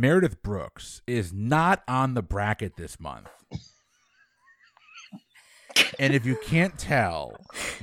[0.00, 3.28] Meredith Brooks is not on the bracket this month.
[5.98, 7.34] and if you can't tell,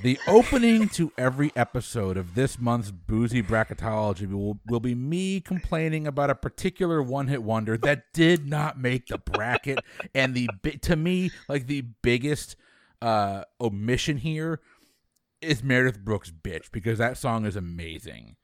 [0.04, 6.06] the opening to every episode of this month's Boozy Bracketology will, will be me complaining
[6.06, 9.80] about a particular one hit wonder that did not make the bracket.
[10.14, 10.48] and the
[10.84, 12.56] to me, like the biggest
[13.02, 14.62] uh, omission here
[15.42, 18.36] is Meredith Brooks' bitch because that song is amazing.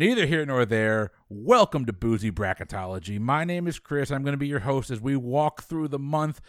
[0.00, 1.10] Neither here nor there.
[1.28, 3.20] Welcome to Boozy Bracketology.
[3.20, 4.10] My name is Chris.
[4.10, 6.40] I'm going to be your host as we walk through the month,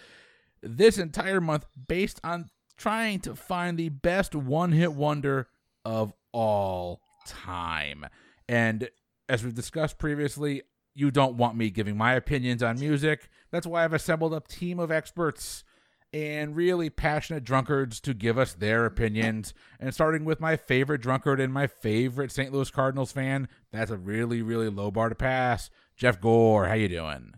[0.64, 5.50] this entire month, based on trying to find the best one hit wonder
[5.84, 8.05] of all time.
[8.48, 8.90] And
[9.27, 10.62] as we've discussed previously,
[10.94, 13.27] you don't want me giving my opinions on music.
[13.52, 15.66] That's why I've assembled a team of experts
[16.13, 19.54] and really passionate drunkards to give us their opinions.
[19.79, 22.51] And starting with my favorite drunkard and my favorite St.
[22.51, 25.70] Louis Cardinals fan, that's a really, really low bar to pass.
[25.95, 27.34] Jeff Gore, how you doing?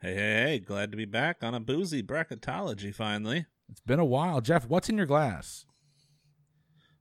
[0.00, 0.58] Hey, hey, hey!
[0.60, 3.44] Glad to be back on a boozy bracketology finally.
[3.68, 4.66] It's been a while, Jeff.
[4.66, 5.66] What's in your glass?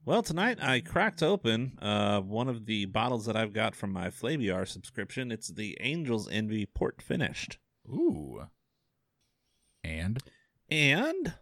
[0.06, 4.10] Well, tonight I cracked open uh, one of the bottles that I've got from my
[4.10, 5.32] Flaviar subscription.
[5.32, 7.58] It's the Angels Envy Port Finished.
[7.88, 8.48] Ooh.
[9.84, 10.20] And
[10.72, 11.34] and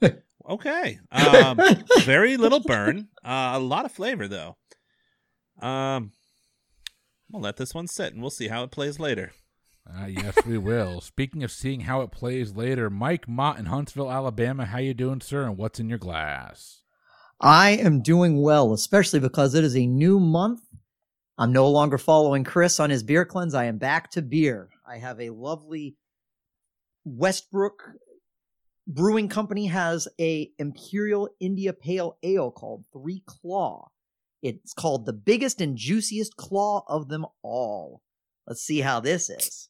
[0.48, 1.60] okay, um,
[2.02, 4.56] very little burn, uh, a lot of flavor though.
[5.60, 6.12] Um,
[7.30, 9.32] we'll let this one sit, and we'll see how it plays later.
[9.88, 11.00] Uh, yes, we will.
[11.00, 14.66] Speaking of seeing how it plays later, Mike Mott in Huntsville, Alabama.
[14.66, 15.44] How you doing, sir?
[15.44, 16.82] And what's in your glass?
[17.40, 20.60] I am doing well, especially because it is a new month.
[21.38, 23.54] I'm no longer following Chris on his beer cleanse.
[23.54, 24.68] I am back to beer.
[24.86, 25.96] I have a lovely
[27.04, 27.92] Westbrook
[28.86, 33.88] Brewing Company has a Imperial India Pale Ale called Three Claw.
[34.42, 38.02] It's called the biggest and juiciest claw of them all.
[38.46, 39.68] Let's see how this is.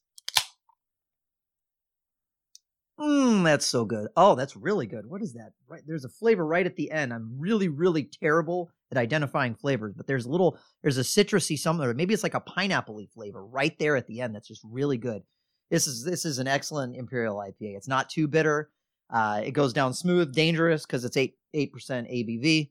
[2.98, 4.08] Mmm, that's so good.
[4.16, 5.06] Oh, that's really good.
[5.06, 5.52] What is that?
[5.66, 7.12] Right, there's a flavor right at the end.
[7.12, 11.86] I'm really, really terrible at identifying flavors, but there's a little, there's a citrusy something,
[11.86, 14.34] or maybe it's like a pineapple flavor right there at the end.
[14.34, 15.22] That's just really good.
[15.70, 17.76] This is this is an excellent imperial IPA.
[17.76, 18.70] It's not too bitter.
[19.08, 22.70] Uh, it goes down smooth, dangerous because it's eight eight percent ABV.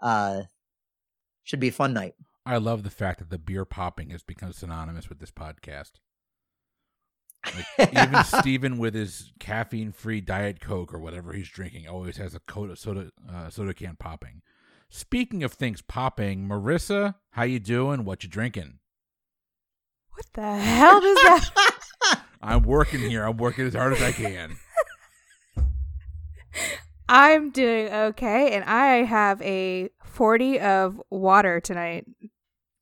[0.00, 0.42] Uh,
[1.44, 2.14] should be a fun night.
[2.44, 5.92] I love the fact that the beer popping has become synonymous with this podcast.
[7.44, 12.40] Like, even Steven with his caffeine-free Diet Coke or whatever he's drinking always has a
[12.48, 14.42] soda soda, uh, soda can popping.
[14.90, 18.04] Speaking of things popping, Marissa, how you doing?
[18.04, 18.78] What you drinking?
[20.18, 21.50] What the hell is that?
[22.42, 23.22] I'm working here.
[23.22, 24.56] I'm working as hard as I can.
[27.08, 32.06] I'm doing okay, and I have a 40 of water tonight.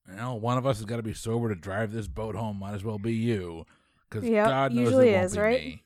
[0.09, 2.59] Well, one of us has got to be sober to drive this boat home.
[2.59, 3.67] Might as well be you,
[4.09, 5.63] because yep, God knows usually it won't is, be right?
[5.63, 5.85] me.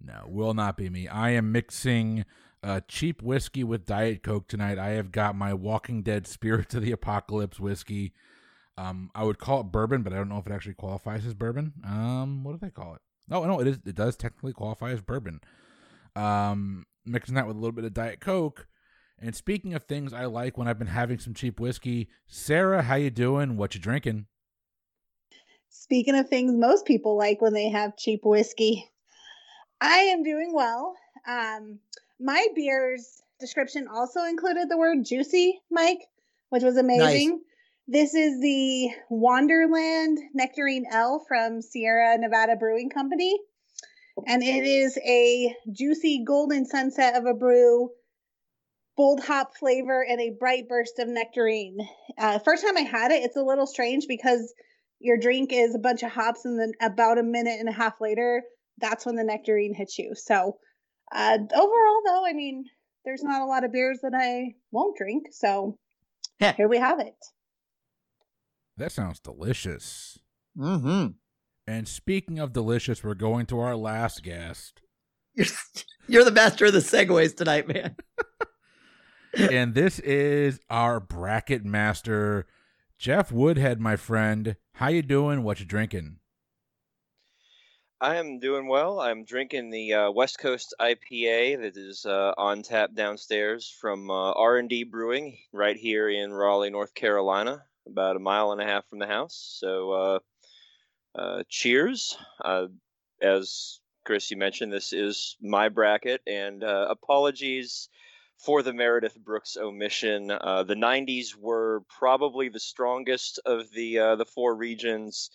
[0.00, 1.08] no, will not be me.
[1.08, 2.24] I am mixing
[2.62, 4.78] uh, cheap whiskey with Diet Coke tonight.
[4.78, 8.12] I have got my Walking Dead Spirits of the Apocalypse whiskey.
[8.78, 11.34] Um, I would call it bourbon, but I don't know if it actually qualifies as
[11.34, 11.72] bourbon.
[11.84, 13.00] Um, what do they call it?
[13.28, 13.78] No, no, it is.
[13.86, 15.40] It does technically qualify as bourbon.
[16.14, 18.66] Um, mixing that with a little bit of Diet Coke.
[19.18, 22.96] And speaking of things I like when I've been having some cheap whiskey, Sarah, how
[22.96, 23.56] you doing?
[23.56, 24.26] What you drinking?
[25.70, 28.90] Speaking of things most people like when they have cheap whiskey,
[29.80, 30.94] I am doing well.
[31.26, 31.78] Um,
[32.20, 36.06] my beer's description also included the word juicy, Mike,
[36.50, 37.30] which was amazing.
[37.30, 37.40] Nice.
[37.88, 43.38] This is the Wonderland Nectarine Ale from Sierra Nevada Brewing Company.
[44.26, 47.90] And it is a juicy golden sunset of a brew,
[48.96, 51.78] bold hop flavor, and a bright burst of nectarine.
[52.18, 54.52] Uh, first time I had it, it's a little strange because
[54.98, 58.00] your drink is a bunch of hops, and then about a minute and a half
[58.00, 58.42] later,
[58.78, 60.12] that's when the nectarine hits you.
[60.16, 60.56] So,
[61.12, 62.64] uh, overall, though, I mean,
[63.04, 65.26] there's not a lot of beers that I won't drink.
[65.30, 65.78] So,
[66.40, 66.54] yeah.
[66.54, 67.14] here we have it.
[68.76, 70.18] That sounds delicious.
[70.56, 71.12] Mm-hmm.
[71.66, 74.82] And speaking of delicious, we're going to our last guest.
[75.34, 75.46] You're,
[76.08, 77.96] you're the master of the segues tonight, man.
[79.50, 82.46] and this is our bracket master,
[82.98, 84.56] Jeff Woodhead, my friend.
[84.74, 85.42] How you doing?
[85.42, 86.18] What you drinking?
[87.98, 89.00] I am doing well.
[89.00, 94.32] I'm drinking the uh, West Coast IPA that is uh, on tap downstairs from uh,
[94.32, 98.98] R&D Brewing right here in Raleigh, North Carolina about a mile and a half from
[98.98, 99.58] the house.
[99.60, 100.18] So, uh,
[101.16, 102.16] uh, cheers.
[102.44, 102.66] Uh,
[103.22, 107.88] as Chris, you mentioned, this is my bracket, and uh, apologies
[108.38, 110.30] for the Meredith Brooks omission.
[110.30, 115.30] Uh, the 90s were probably the strongest of the uh, the four regions,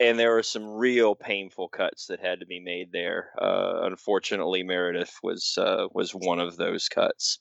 [0.00, 3.30] and there were some real painful cuts that had to be made there.
[3.40, 5.56] Uh, unfortunately, Meredith was
[5.94, 7.38] was one of those cuts.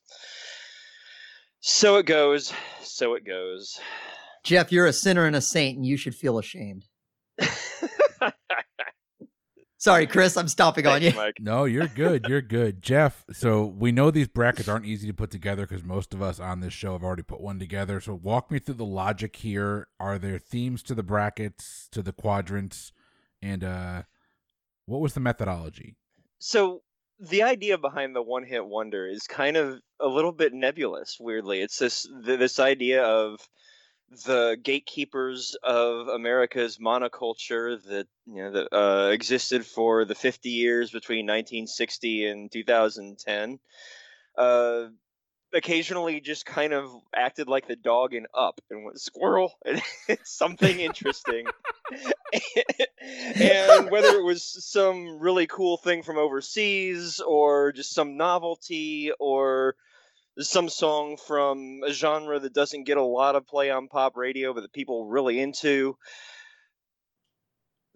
[1.62, 2.54] So it goes.
[2.84, 3.80] So it goes.
[4.44, 6.86] Jeff, you're a sinner and a saint, and you should feel ashamed.
[9.78, 11.12] Sorry, Chris, I'm stomping on you.
[11.16, 11.38] Mike.
[11.40, 12.28] No, you're good.
[12.30, 12.84] You're good.
[12.84, 16.40] Jeff, so we know these brackets aren't easy to put together because most of us
[16.40, 18.00] on this show have already put one together.
[18.00, 19.88] So walk me through the logic here.
[20.00, 22.92] Are there themes to the brackets, to the quadrants,
[23.42, 24.04] and uh
[24.86, 25.96] what was the methodology?
[26.38, 26.84] So
[27.20, 31.62] the idea behind the one hit wonder is kind of a little bit nebulous weirdly
[31.62, 33.40] it's this this idea of
[34.26, 40.92] the gatekeepers of america's monoculture that you know that uh, existed for the 50 years
[40.92, 43.60] between 1960 and 2010
[44.38, 44.88] uh,
[45.54, 49.82] occasionally just kind of acted like the dog in up and went squirrel and
[50.24, 51.46] something interesting.
[53.36, 59.76] And whether it was some really cool thing from overseas or just some novelty or
[60.50, 64.54] some song from a genre that doesn't get a lot of play on pop radio
[64.54, 65.98] but that people really into.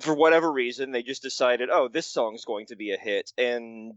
[0.02, 3.94] For whatever reason they just decided oh this song's going to be a hit and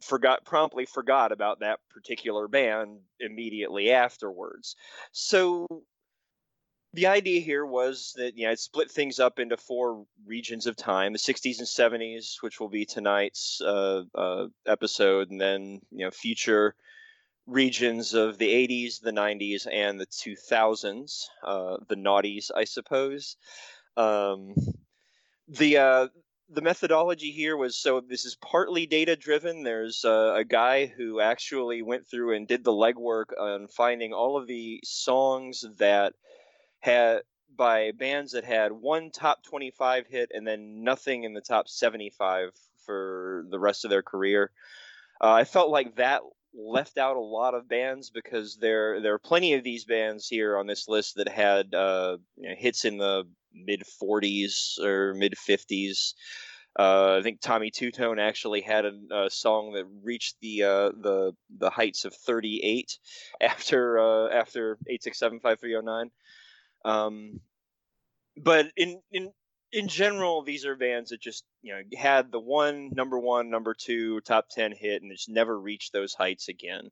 [0.00, 4.76] forgot promptly forgot about that particular band immediately afterwards.
[5.12, 5.66] So
[6.94, 10.76] the idea here was that you know it split things up into four regions of
[10.76, 16.04] time the 60s and 70s which will be tonight's uh, uh, episode and then you
[16.04, 16.74] know future
[17.48, 23.36] regions of the 80s the 90s and the 2000s uh, the naughties i suppose
[23.96, 24.54] um,
[25.48, 26.08] the uh,
[26.50, 31.20] the methodology here was so this is partly data driven there's uh, a guy who
[31.20, 36.12] actually went through and did the legwork on finding all of the songs that
[36.80, 37.22] had
[37.56, 42.50] by bands that had one top 25 hit and then nothing in the top 75
[42.86, 44.52] for the rest of their career.
[45.20, 46.22] Uh, I felt like that
[46.54, 50.56] left out a lot of bands because there there are plenty of these bands here
[50.56, 55.34] on this list that had uh, you know, hits in the mid 40s or mid
[55.34, 56.14] 50s.
[56.78, 61.32] Uh, I think Tommy Tutone actually had a, a song that reached the uh, the
[61.58, 62.98] the heights of 38
[63.40, 66.10] after uh, after 867530
[66.84, 67.40] um,
[68.36, 69.32] but in in
[69.72, 73.74] in general, these are bands that just you know had the one number one, number
[73.74, 76.90] two, top ten hit, and just never reached those heights again.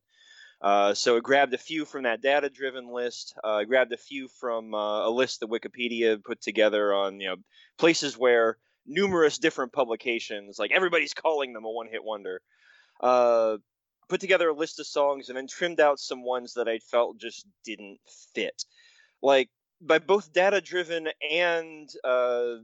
[0.61, 3.35] Uh, so it grabbed a few from that data-driven list.
[3.45, 7.29] Uh, it grabbed a few from uh, a list that Wikipedia put together on you
[7.29, 7.37] know
[7.79, 12.41] places where numerous different publications, like everybody's calling them a one-hit wonder,
[13.01, 13.57] uh,
[14.09, 17.19] put together a list of songs and then trimmed out some ones that I felt
[17.19, 17.99] just didn't
[18.35, 18.65] fit.
[19.23, 19.51] Like
[19.87, 22.57] by both data driven and uh,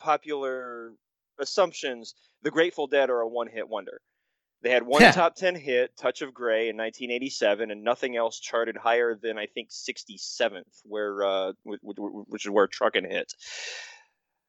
[0.00, 0.92] popular
[1.38, 4.00] assumptions, the Grateful Dead are a one hit wonder.
[4.62, 8.78] They had one top 10 hit, Touch of Grey, in 1987, and nothing else charted
[8.78, 13.30] higher than, I think, 67th, where uh, wh- wh- which is where Truckin' hit.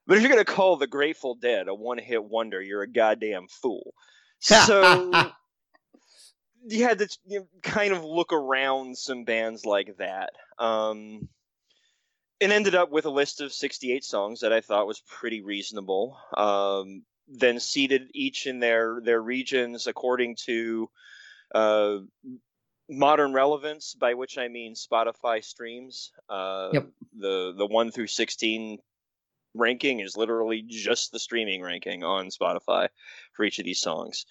[0.08, 2.88] But if you're going to call the Grateful Dead a one hit wonder, you're a
[2.92, 3.94] goddamn fool.
[4.40, 5.12] So
[6.68, 7.10] you had to
[7.62, 10.30] kind of look around some bands like that.
[10.60, 11.28] Um,
[12.42, 16.18] and ended up with a list of 68 songs that I thought was pretty reasonable.
[16.36, 20.90] Um, then seeded each in their their regions according to
[21.54, 21.98] uh,
[22.90, 26.12] modern relevance, by which I mean Spotify streams.
[26.30, 26.88] Uh, Yep.
[27.18, 28.78] The the one through 16
[29.56, 32.90] ranking is literally just the streaming ranking on Spotify
[33.32, 34.26] for each of these songs.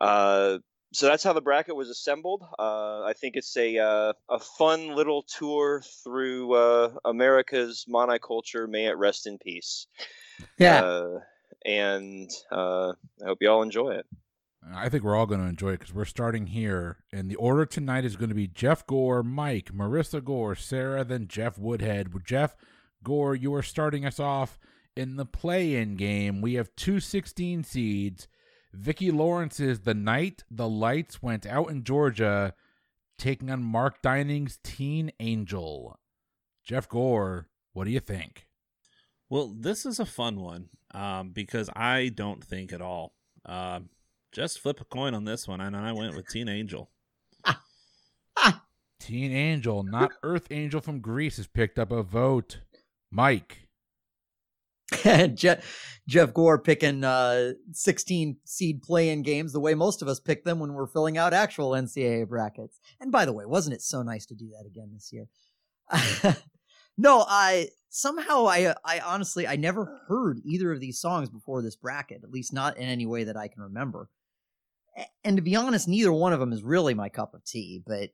[0.00, 0.58] Uh,
[0.92, 2.42] so that's how the bracket was assembled.
[2.58, 8.68] Uh, I think it's a uh, a fun little tour through uh, America's monoculture.
[8.68, 9.86] May it rest in peace.
[10.58, 10.82] yeah.
[10.82, 11.20] Uh,
[11.64, 14.06] and uh, I hope you all enjoy it.
[14.74, 16.98] I think we're all going to enjoy it because we're starting here.
[17.12, 21.28] And the order tonight is going to be Jeff Gore, Mike, Marissa Gore, Sarah, then
[21.28, 22.12] Jeff Woodhead.
[22.24, 22.56] Jeff
[23.04, 24.58] Gore, you are starting us off
[24.96, 26.40] in the play in game.
[26.40, 28.26] We have two 16 seeds.
[28.76, 32.54] Vicki Lawrence's The Night the Lights Went Out in Georgia,
[33.18, 35.98] taking on Mark Dinning's Teen Angel.
[36.62, 38.46] Jeff Gore, what do you think?
[39.28, 43.14] Well, this is a fun one um, because I don't think at all.
[43.44, 43.88] Um,
[44.30, 46.90] just flip a coin on this one, and I went with Teen Angel.
[49.00, 52.60] Teen Angel, not Earth Angel from Grease, has picked up a vote.
[53.10, 53.65] Mike.
[55.34, 60.44] Jeff, Jeff Gore picking uh, 16 seed play-in games the way most of us pick
[60.44, 62.78] them when we're filling out actual NCAA brackets.
[63.00, 65.26] And by the way, wasn't it so nice to do that again this year?
[66.96, 71.76] no, I somehow I I honestly I never heard either of these songs before this
[71.76, 74.08] bracket, at least not in any way that I can remember.
[75.24, 77.82] And to be honest, neither one of them is really my cup of tea.
[77.84, 78.10] But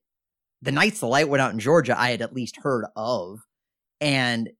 [0.63, 3.41] the nights the light went out in Georgia, I had at least heard of,
[4.01, 4.51] and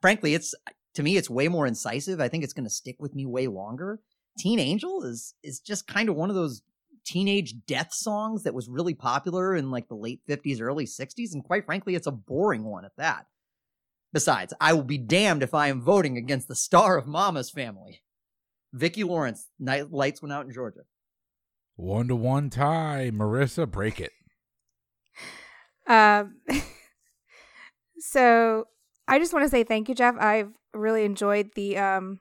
[0.00, 0.54] frankly, it's
[0.96, 2.20] to me it's way more incisive.
[2.20, 4.00] I think it's going to stick with me way longer.
[4.38, 6.62] Teen Angel is is just kind of one of those
[7.04, 11.44] teenage death songs that was really popular in like the late 50s early 60s and
[11.44, 13.26] quite frankly it's a boring one at that.
[14.12, 18.02] Besides i will be damned if i am voting against the star of mama's family.
[18.72, 20.80] Vicki lawrence night lights went out in georgia.
[21.76, 23.10] One to one tie.
[23.12, 24.12] Marissa break it.
[25.86, 26.40] Um
[27.98, 28.66] so
[29.08, 32.20] i just want to say thank you jeff i've really enjoyed the um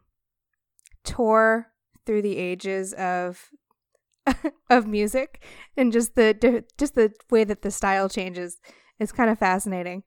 [1.04, 1.68] tour
[2.06, 3.50] through the ages of
[4.70, 5.44] of music
[5.77, 8.60] and just the just the way that the style changes
[9.00, 10.04] is kind of fascinating.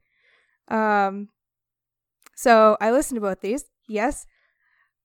[0.68, 1.28] Um,
[2.34, 3.64] so I listened to both these.
[3.88, 4.26] Yes,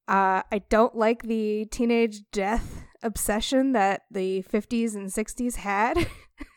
[0.07, 6.07] uh, I don't like the teenage death obsession that the 50s and 60s had.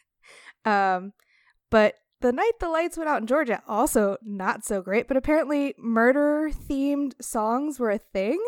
[0.64, 1.12] um,
[1.70, 1.94] but
[2.26, 5.08] the night the lights went out in Georgia also not so great.
[5.08, 8.40] But apparently, murder themed songs were a thing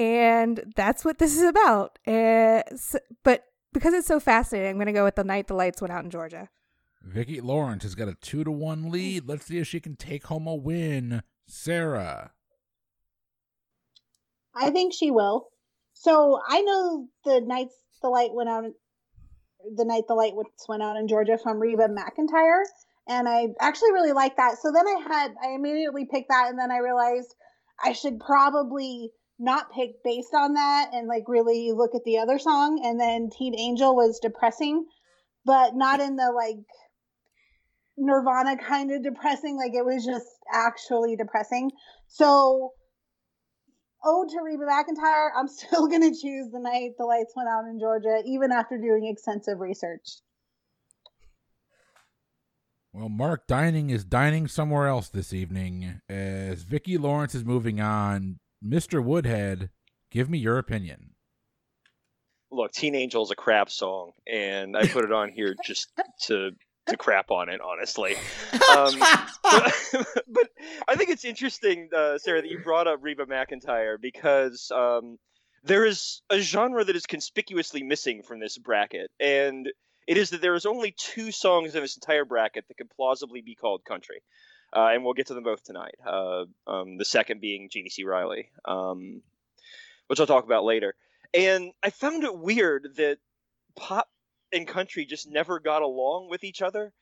[0.00, 1.98] and that's what this is about.
[2.06, 2.62] Uh,
[3.22, 3.44] but
[3.74, 6.04] because it's so fascinating, I'm going to go with the night the lights went out
[6.04, 6.48] in Georgia.
[7.02, 9.28] Vicki Lawrence has got a two to one lead.
[9.28, 11.22] Let's see if she can take home a win.
[11.46, 12.32] Sarah.
[14.54, 15.48] I think she will.
[15.92, 18.64] So I know the nights the light went out,
[19.76, 20.34] the night the light
[20.68, 22.62] went out in Georgia from Reba McEntire,
[23.08, 24.58] and I actually really like that.
[24.62, 27.34] So then I had I immediately picked that, and then I realized
[27.82, 32.38] I should probably not pick based on that and like really look at the other
[32.38, 32.82] song.
[32.84, 34.84] And then Teen Angel was depressing,
[35.44, 36.58] but not in the like
[37.96, 39.56] Nirvana kind of depressing.
[39.56, 41.70] Like it was just actually depressing.
[42.06, 42.72] So,
[44.04, 47.64] oh, to Reba McEntire, I'm still going to choose the night the lights went out
[47.64, 50.08] in Georgia, even after doing extensive research.
[52.92, 58.40] Well, Mark Dinning is dining somewhere else this evening as Vicki Lawrence is moving on.
[58.64, 59.02] Mr.
[59.02, 59.70] Woodhead,
[60.10, 61.10] give me your opinion.
[62.50, 65.92] Look, Teen Angel is a crap song, and I put it on here just
[66.22, 66.50] to
[66.90, 68.16] to crap on it, honestly.
[68.70, 68.98] Um,
[69.42, 69.74] but,
[70.28, 70.48] but,
[70.86, 75.18] I think it's interesting, uh, Sarah, that you brought up Reba McEntire because um,
[75.64, 79.68] there is a genre that is conspicuously missing from this bracket, and
[80.06, 83.40] it is that there is only two songs in this entire bracket that could plausibly
[83.40, 84.22] be called country
[84.74, 85.96] uh, and we'll get to them both tonight.
[86.06, 88.04] Uh, um, the second being Jeannie C.
[88.04, 89.22] Riley, um,
[90.06, 90.94] which I'll talk about later.
[91.34, 93.18] And I found it weird that
[93.76, 94.08] pop
[94.52, 96.92] and country just never got along with each other.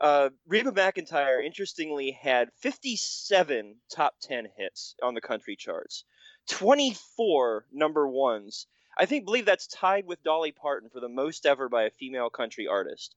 [0.00, 6.04] Uh, Reba McEntire, interestingly, had 57 top 10 hits on the country charts,
[6.48, 8.66] 24 number ones.
[8.98, 12.30] I think believe that's tied with Dolly Parton for the most ever by a female
[12.30, 13.14] country artist.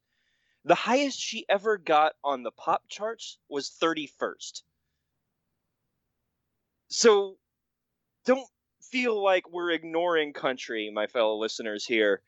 [0.64, 4.62] The highest she ever got on the pop charts was 31st.
[6.88, 7.38] So
[8.26, 8.48] don't
[8.82, 12.22] feel like we're ignoring country, my fellow listeners here.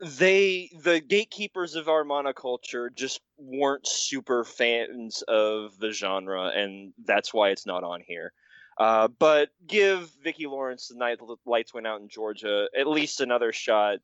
[0.00, 7.32] They the gatekeepers of our monoculture just weren't super fans of the genre, and that's
[7.32, 8.32] why it's not on here.
[8.78, 13.22] Uh, but give Vicki Lawrence the night the lights went out in Georgia at least
[13.22, 14.00] another shot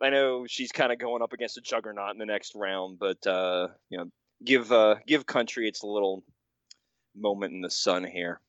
[0.00, 3.26] I know she's kind of going up against a juggernaut in the next round, but
[3.26, 4.10] uh, you know,
[4.44, 6.24] give uh, give country its little
[7.16, 8.40] moment in the sun here.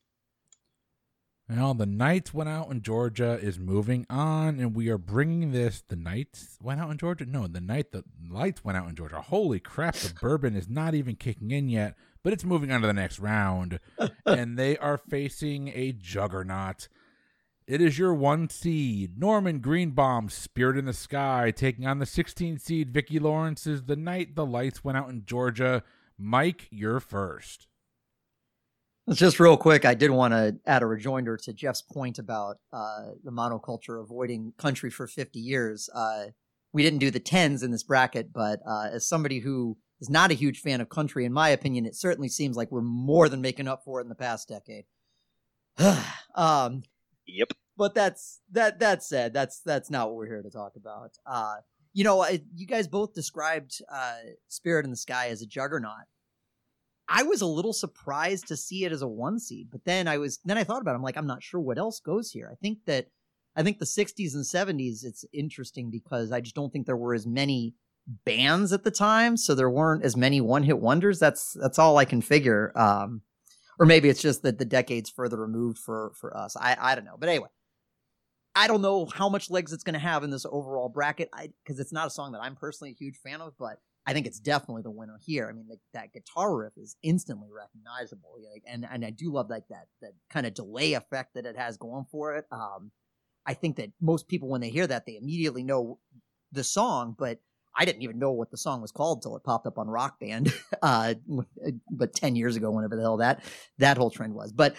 [1.48, 5.84] Well, the Knights went out in Georgia is moving on, and we are bringing this.
[5.88, 7.25] The Knights went out in Georgia.
[7.28, 9.22] No, the night the lights went out in Georgia.
[9.22, 9.94] Holy crap!
[9.94, 13.20] The bourbon is not even kicking in yet, but it's moving on to the next
[13.20, 13.80] round,
[14.25, 16.88] and they are facing a juggernaut.
[17.68, 22.58] It is your one seed, Norman Greenbaum, Spirit in the Sky, taking on the 16
[22.58, 25.84] seed, Vicki Lawrence's The Night the Lights Went Out in Georgia.
[26.18, 27.68] Mike, you're first.
[29.14, 33.12] Just real quick, I did want to add a rejoinder to Jeff's point about uh,
[33.24, 35.90] the monoculture avoiding country for 50 years.
[35.94, 36.28] Uh,
[36.74, 40.32] we didn't do the tens in this bracket, but uh, as somebody who is not
[40.32, 43.42] a huge fan of country, in my opinion, it certainly seems like we're more than
[43.42, 44.86] making up for it in the past decade.
[46.36, 46.82] um,
[47.28, 47.54] Yep.
[47.78, 48.80] But that's that.
[48.80, 51.12] That said, that's that's not what we're here to talk about.
[51.26, 51.56] Uh,
[51.94, 56.06] you know, I, you guys both described uh, Spirit in the Sky as a juggernaut,
[57.08, 60.18] I was a little surprised to see it as a one seed, but then I
[60.18, 60.96] was then I thought about it.
[60.96, 62.50] I'm like, I'm not sure what else goes here.
[62.52, 63.08] I think that
[63.56, 67.14] I think the 60s and 70s it's interesting because I just don't think there were
[67.14, 67.76] as many
[68.26, 71.20] bands at the time, so there weren't as many one-hit wonders.
[71.20, 72.72] That's that's all I can figure.
[72.76, 73.22] Um
[73.78, 76.56] or maybe it's just that the decades further removed for for us.
[76.58, 77.18] I I don't know.
[77.20, 77.50] But anyway,
[78.56, 81.30] I don't know how much legs it's going to have in this overall bracket
[81.64, 84.28] because it's not a song that I'm personally a huge fan of, but I think
[84.28, 85.48] it's definitely the winner here.
[85.50, 89.68] I mean, that guitar riff is instantly recognizable, like, and and I do love like
[89.70, 92.46] that that kind of delay effect that it has going for it.
[92.52, 92.92] Um,
[93.46, 96.00] I think that most people when they hear that they immediately know
[96.52, 97.40] the song, but
[97.76, 100.20] I didn't even know what the song was called till it popped up on Rock
[100.20, 101.16] Band, uh,
[101.90, 103.44] but ten years ago, whenever the hell that
[103.80, 104.52] that whole trend was.
[104.52, 104.76] But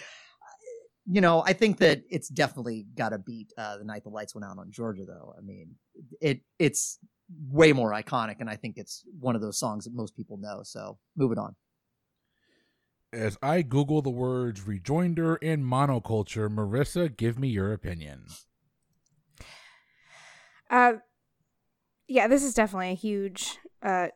[1.09, 4.35] you know, I think that it's definitely got to beat uh, the night the lights
[4.35, 5.33] went out on Georgia, though.
[5.37, 5.75] I mean,
[6.21, 6.99] it it's
[7.49, 10.61] way more iconic, and I think it's one of those songs that most people know.
[10.63, 11.55] So, moving on.
[13.13, 18.25] As I Google the words rejoinder and monoculture, Marissa, give me your opinion.
[20.69, 20.93] Uh,
[22.07, 24.07] yeah, this is definitely a huge uh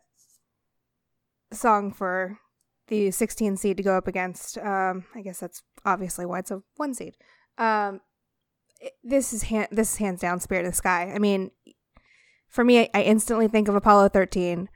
[1.54, 2.40] song for
[2.88, 4.58] the 16 seed to go up against.
[4.58, 7.16] Um, I guess that's obviously why it's a one seed.
[7.58, 8.02] Um,
[8.80, 11.12] it, this is hand, this is hands down Spirit of the Sky.
[11.14, 11.52] I mean,
[12.52, 14.70] for me, I, I instantly think of Apollo 13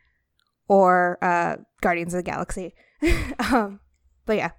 [0.68, 2.74] or uh, Guardians of the Galaxy.
[3.52, 3.82] um,
[4.26, 4.52] but yeah,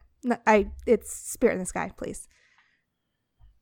[0.46, 2.28] I it's Spirit in the Sky, please.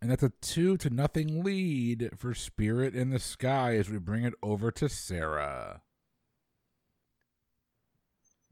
[0.02, 4.24] And that's a two to nothing lead for Spirit in the Sky as we bring
[4.24, 5.80] it over to Sarah.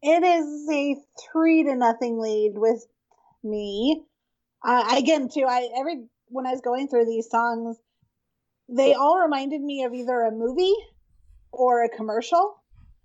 [0.03, 0.97] It is a
[1.31, 2.85] three to nothing lead with
[3.45, 4.05] me.
[4.65, 7.77] Uh, again, too, I every when I was going through these songs,
[8.69, 10.75] they all reminded me of either a movie
[11.53, 12.57] or a commercial.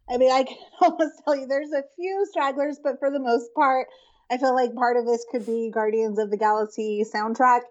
[0.09, 3.53] I mean, I can almost tell you there's a few stragglers, but for the most
[3.53, 3.87] part,
[4.31, 7.61] I feel like part of this could be Guardians of the Galaxy soundtrack.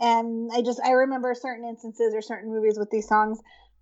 [0.00, 3.40] And I just I remember certain instances or certain movies with these songs.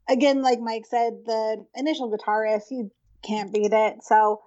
[0.08, 2.90] Again, like Mike said, the initial guitar riff, you
[3.22, 4.02] can't beat it.
[4.02, 4.40] So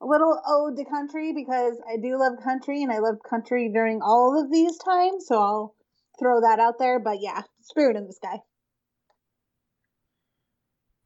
[0.00, 4.02] a little ode to country because I do love country and I love country during
[4.02, 5.26] all of these times.
[5.26, 5.74] So I'll
[6.18, 7.00] throw that out there.
[7.00, 8.40] But yeah, Spirit in the Sky.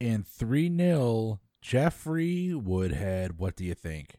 [0.01, 3.37] And 3 0, Jeffrey Woodhead.
[3.37, 4.15] What do you think?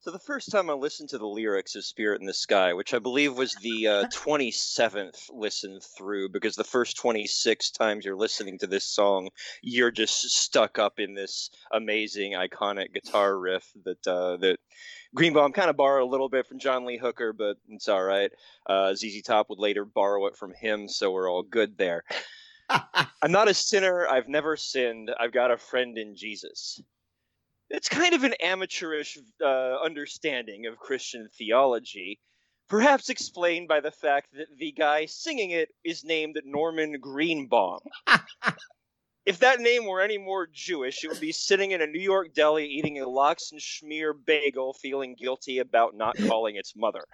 [0.00, 2.94] So the first time I listened to the lyrics of "Spirit in the Sky," which
[2.94, 8.06] I believe was the twenty uh, seventh listen through, because the first twenty six times
[8.06, 9.28] you're listening to this song,
[9.62, 14.56] you're just stuck up in this amazing, iconic guitar riff that uh, that
[15.14, 18.30] Greenbaum kind of borrowed a little bit from John Lee Hooker, but it's all right.
[18.66, 22.04] Uh, ZZ Top would later borrow it from him, so we're all good there.
[22.68, 24.06] I'm not a sinner.
[24.06, 25.10] I've never sinned.
[25.18, 26.80] I've got a friend in Jesus
[27.70, 32.20] it's kind of an amateurish uh, understanding of Christian theology,
[32.68, 37.80] perhaps explained by the fact that the guy singing it is named Norman Greenbaum.
[39.26, 42.34] if that name were any more Jewish, it would be sitting in a New York
[42.34, 47.04] deli eating a lox and schmear bagel, feeling guilty about not calling its mother.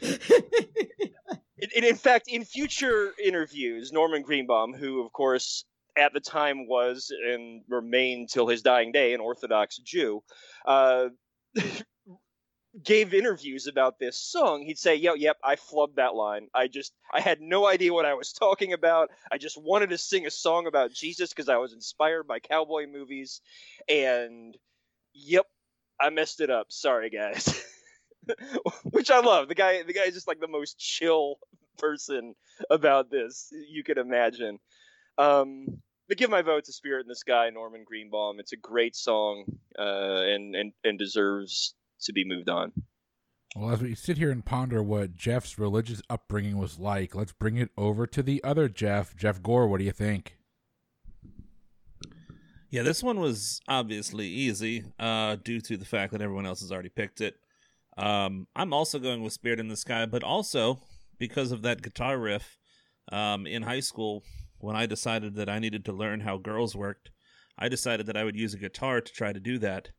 [1.58, 5.64] in, in fact, in future interviews, Norman Greenbaum, who of course
[5.96, 10.22] at the time was and remained till his dying day an Orthodox Jew,
[10.66, 11.08] uh,
[12.82, 14.62] gave interviews about this song.
[14.62, 16.48] He'd say, "Yo, yep, I flubbed that line.
[16.54, 19.10] I just I had no idea what I was talking about.
[19.32, 22.86] I just wanted to sing a song about Jesus because I was inspired by cowboy
[22.86, 23.40] movies,
[23.88, 24.56] and
[25.14, 25.46] yep,
[26.00, 26.66] I messed it up.
[26.70, 27.62] Sorry, guys."
[28.84, 29.48] Which I love.
[29.48, 31.36] The guy, the guy is just like the most chill
[31.78, 32.34] person
[32.70, 34.58] about this you could imagine.
[35.18, 35.66] Um,
[36.08, 38.38] but give my vote to Spirit in the Sky, Norman Greenbaum.
[38.38, 39.44] It's a great song
[39.78, 42.72] uh, and, and, and deserves to be moved on.
[43.56, 47.56] Well, as we sit here and ponder what Jeff's religious upbringing was like, let's bring
[47.56, 49.16] it over to the other Jeff.
[49.16, 50.36] Jeff Gore, what do you think?
[52.70, 56.70] Yeah, this one was obviously easy uh, due to the fact that everyone else has
[56.70, 57.36] already picked it.
[57.96, 60.80] Um, I'm also going with Spirit in the Sky, but also
[61.18, 62.58] because of that guitar riff
[63.10, 64.22] um, in high school,
[64.58, 67.10] when I decided that I needed to learn how girls worked,
[67.58, 69.90] I decided that I would use a guitar to try to do that.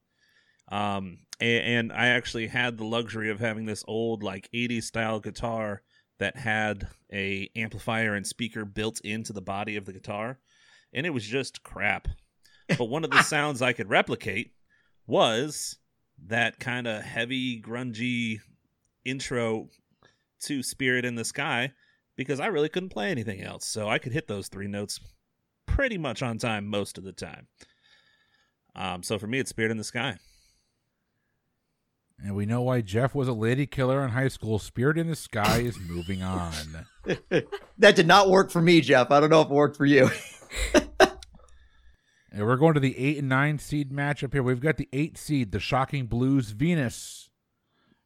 [0.70, 5.20] Um, and, and I actually had the luxury of having this old like 80s style
[5.20, 5.82] guitar
[6.20, 10.40] that had a amplifier and speaker built into the body of the guitar,
[10.94, 12.08] and it was just crap.
[12.78, 14.52] But one of the sounds I could replicate
[15.06, 15.78] was
[16.26, 18.40] that kind of heavy, grungy
[19.06, 19.70] intro
[20.42, 21.72] to Spirit in the Sky
[22.16, 23.66] because I really couldn't play anything else.
[23.66, 25.00] So I could hit those three notes
[25.66, 27.48] pretty much on time most of the time.
[28.76, 30.18] Um, so for me, it's Spirit in the Sky.
[32.20, 34.58] And we know why Jeff was a lady killer in high school.
[34.58, 36.52] Spirit in the Sky is moving on.
[37.78, 39.12] that did not work for me, Jeff.
[39.12, 40.10] I don't know if it worked for you.
[42.38, 44.44] and we're going to the eight and nine seed matchup here.
[44.44, 47.32] We've got the eight seed, the Shocking Blues Venus,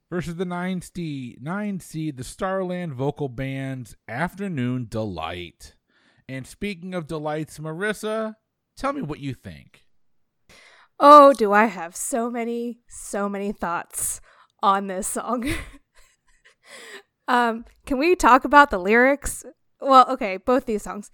[0.10, 5.76] versus the nine seed, nine seed, the Starland Vocal Band's Afternoon Delight.
[6.30, 8.38] And speaking of delights, Marissa,
[8.78, 9.84] tell me what you think.
[10.98, 14.22] Oh, do I have so many, so many thoughts
[14.63, 15.46] on this song.
[17.28, 19.44] um, can we talk about the lyrics?
[19.82, 21.12] Well, okay, both these songs.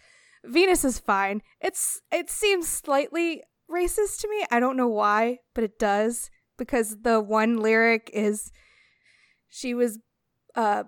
[0.47, 1.41] Venus is fine.
[1.61, 4.45] It's it seems slightly racist to me.
[4.51, 8.51] I don't know why, but it does because the one lyric is
[9.49, 9.99] she was
[10.55, 10.83] uh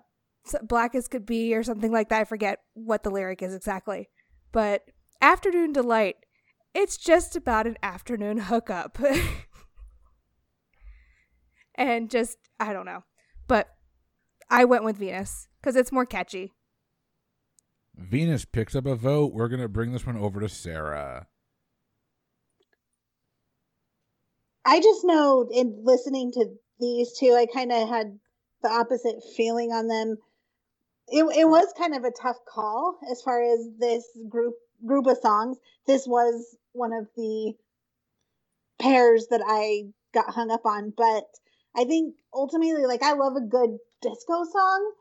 [0.64, 2.22] black as could be or something like that.
[2.22, 4.10] I forget what the lyric is exactly.
[4.52, 4.84] But
[5.22, 6.16] Afternoon Delight
[6.74, 9.00] it's just about an afternoon hookup.
[11.76, 13.04] and just, I don't know.
[13.48, 13.70] But
[14.50, 16.54] I went with Venus because it's more catchy.
[18.00, 19.34] Venus picks up a vote.
[19.34, 21.28] We're going to bring this one over to Sarah.
[24.66, 26.46] I just know in listening to
[26.80, 28.20] these two, I kind of had
[28.62, 30.18] the opposite feeling on them.
[31.08, 34.54] It, it was kind of a tough call as far as this group
[34.86, 35.58] group of songs.
[35.88, 37.54] This was one of the
[38.80, 41.26] pairs that I got hung up on, but
[41.76, 44.92] I think ultimately, like, I love a good disco song,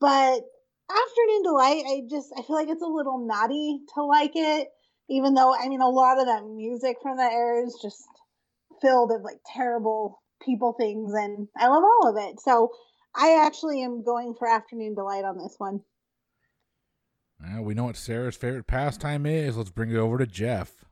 [0.00, 0.42] but
[0.88, 4.68] Afternoon Delight, I just, I feel like it's a little naughty to like it,
[5.08, 8.04] even though, I mean, a lot of that music from that era is just
[8.80, 12.40] filled of like terrible people things, and I love all of it.
[12.40, 12.70] So
[13.14, 15.80] I actually am going for Afternoon Delight on this one.
[17.40, 19.56] Well, we know what Sarah's favorite pastime is.
[19.56, 20.84] Let's bring it over to Jeff.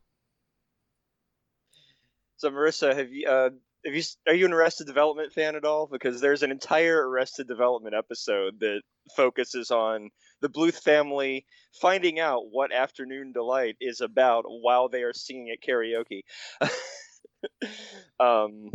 [2.37, 3.51] So, Marissa, have you uh,
[3.85, 5.87] have you are you an Arrested Development fan at all?
[5.87, 8.83] Because there's an entire Arrested Development episode that
[9.17, 11.45] focuses on the Bluth family
[11.81, 16.23] finding out what Afternoon Delight is about while they are singing at karaoke.
[18.21, 18.71] um,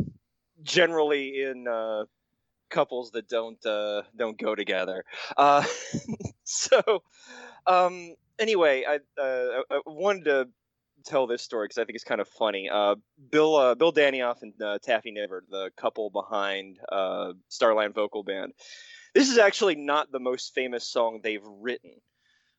[0.63, 2.03] generally in uh,
[2.69, 5.03] couples that don't uh, don't go together.
[5.37, 5.63] Uh,
[6.43, 7.03] so
[7.67, 10.49] um, anyway, I, uh, I wanted to
[11.05, 12.69] tell this story because I think it's kind of funny.
[12.69, 12.95] Uh,
[13.31, 18.53] Bill uh, Bill Danoff and uh, Taffy Nivert, the couple behind uh, Starland Vocal Band.
[19.13, 21.91] This is actually not the most famous song they've written.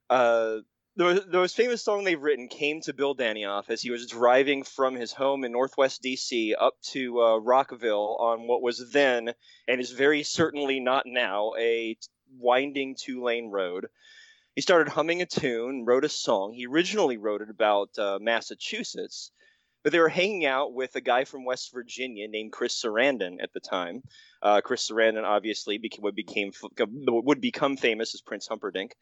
[0.09, 0.59] Uh,
[0.97, 4.65] the, the most famous song they've written came to Bill Danoff as he was driving
[4.65, 9.33] from his home in Northwest DC up to uh, Rockville on what was then
[9.69, 11.97] and is very certainly not now a
[12.39, 13.87] winding two lane road
[14.61, 16.53] he started humming a tune, wrote a song.
[16.53, 19.31] He originally wrote it about uh, Massachusetts,
[19.83, 23.55] but they were hanging out with a guy from West Virginia named Chris Sarandon at
[23.55, 24.03] the time.
[24.43, 28.95] Uh, Chris Sarandon obviously became, would became would become famous as Prince Humperdinck,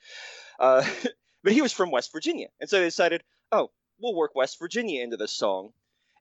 [0.61, 0.88] uh,
[1.42, 5.03] but he was from West Virginia, and so they decided, oh, we'll work West Virginia
[5.03, 5.73] into this song.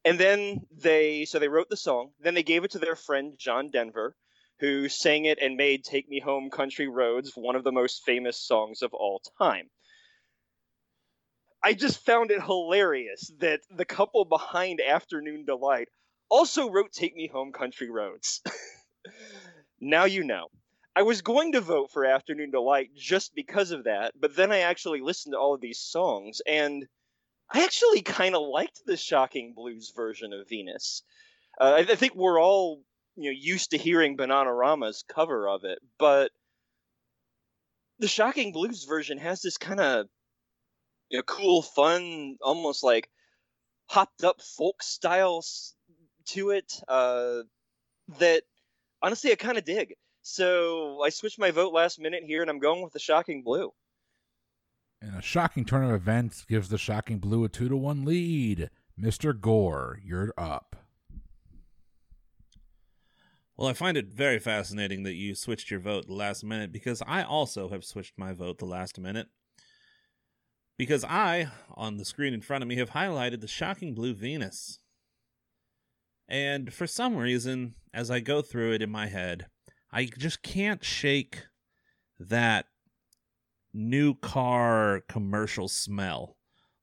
[0.03, 2.09] And then they so they wrote the song.
[2.19, 4.15] Then they gave it to their friend John Denver,
[4.59, 8.37] who sang it and made Take Me Home Country Roads one of the most famous
[8.37, 9.69] songs of all time.
[11.63, 15.89] I just found it hilarious that the couple behind Afternoon Delight
[16.29, 18.41] also wrote Take Me Home Country Roads.
[19.79, 20.47] now you know.
[20.95, 24.59] I was going to vote for Afternoon Delight just because of that, but then I
[24.59, 26.87] actually listened to all of these songs and
[27.51, 31.03] I actually kind of liked the Shocking Blues version of Venus.
[31.61, 32.83] Uh, I, I, think we're all
[33.17, 36.31] you know used to hearing Bananarama's cover of it, but
[37.99, 40.07] the Shocking Blues version has this kind of
[41.09, 43.09] you know cool, fun, almost like
[43.87, 45.43] hopped up folk style
[46.27, 47.39] to it uh,
[48.19, 48.43] that
[49.01, 49.95] honestly I kind of dig.
[50.21, 53.71] So I switched my vote last minute here, and I'm going with the Shocking Blue.
[55.01, 58.69] And a shocking turn of events gives the Shocking Blue a two to one lead.
[58.99, 59.39] Mr.
[59.39, 60.86] Gore, you're up.
[63.57, 67.01] Well, I find it very fascinating that you switched your vote the last minute because
[67.07, 69.29] I also have switched my vote the last minute.
[70.77, 74.77] Because I, on the screen in front of me, have highlighted the shocking blue Venus.
[76.27, 79.47] And for some reason, as I go through it in my head,
[79.91, 81.45] I just can't shake
[82.19, 82.67] that
[83.73, 86.37] new car commercial smell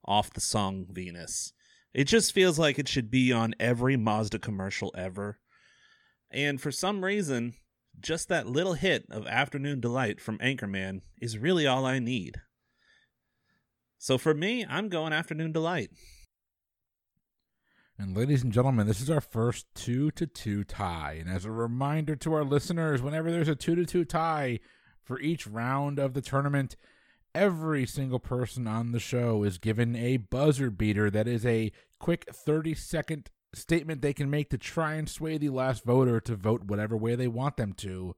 [0.05, 1.53] off the song Venus.
[1.93, 5.39] It just feels like it should be on every Mazda commercial ever.
[6.35, 7.55] And for some reason,
[8.01, 12.41] just that little hit of afternoon delight from Anchorman is really all I need.
[13.99, 15.91] So for me, I'm going afternoon delight.
[17.97, 21.19] And ladies and gentlemen, this is our first two to two tie.
[21.21, 24.59] And as a reminder to our listeners, whenever there's a two to two tie
[25.05, 26.75] for each round of the tournament,
[27.33, 31.71] every single person on the show is given a buzzer beater that is a
[32.01, 36.37] quick 30 second statement they can make to try and sway the last voter to
[36.37, 38.17] vote whatever way they want them to.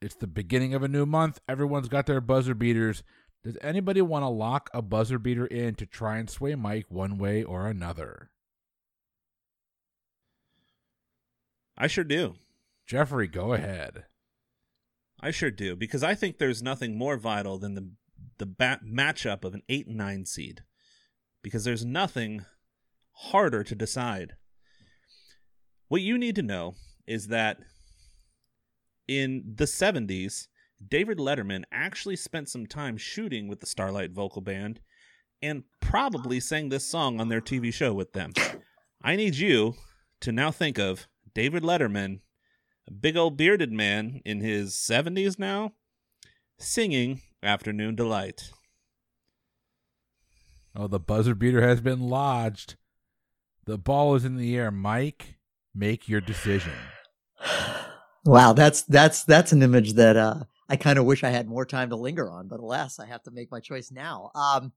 [0.00, 1.40] It's the beginning of a new month.
[1.48, 3.02] Everyone's got their buzzer beaters.
[3.42, 7.18] Does anybody want to lock a buzzer beater in to try and sway Mike one
[7.18, 8.30] way or another?
[11.76, 12.34] I sure do.
[12.86, 14.04] Jeffrey, go ahead.
[15.20, 17.90] I sure do because I think there's nothing more vital than the
[18.38, 20.62] the bat matchup of an 8 and 9 seed
[21.42, 22.44] because there's nothing
[23.12, 24.34] harder to decide.
[25.88, 26.74] What you need to know
[27.06, 27.58] is that
[29.06, 30.48] in the 70s,
[30.86, 34.80] David Letterman actually spent some time shooting with the Starlight Vocal Band
[35.42, 38.32] and probably sang this song on their TV show with them.
[39.02, 39.74] I need you
[40.20, 42.20] to now think of David Letterman,
[42.88, 45.72] a big old bearded man in his 70s now,
[46.58, 48.50] singing Afternoon Delight.
[50.74, 52.76] Oh, the buzzer beater has been lodged.
[53.66, 54.70] The ball is in the air.
[54.70, 55.36] Mike,
[55.74, 56.72] make your decision.
[58.24, 61.66] Wow, that's that's that's an image that uh, I kind of wish I had more
[61.66, 64.30] time to linger on, but alas, I have to make my choice now.
[64.34, 64.72] Um,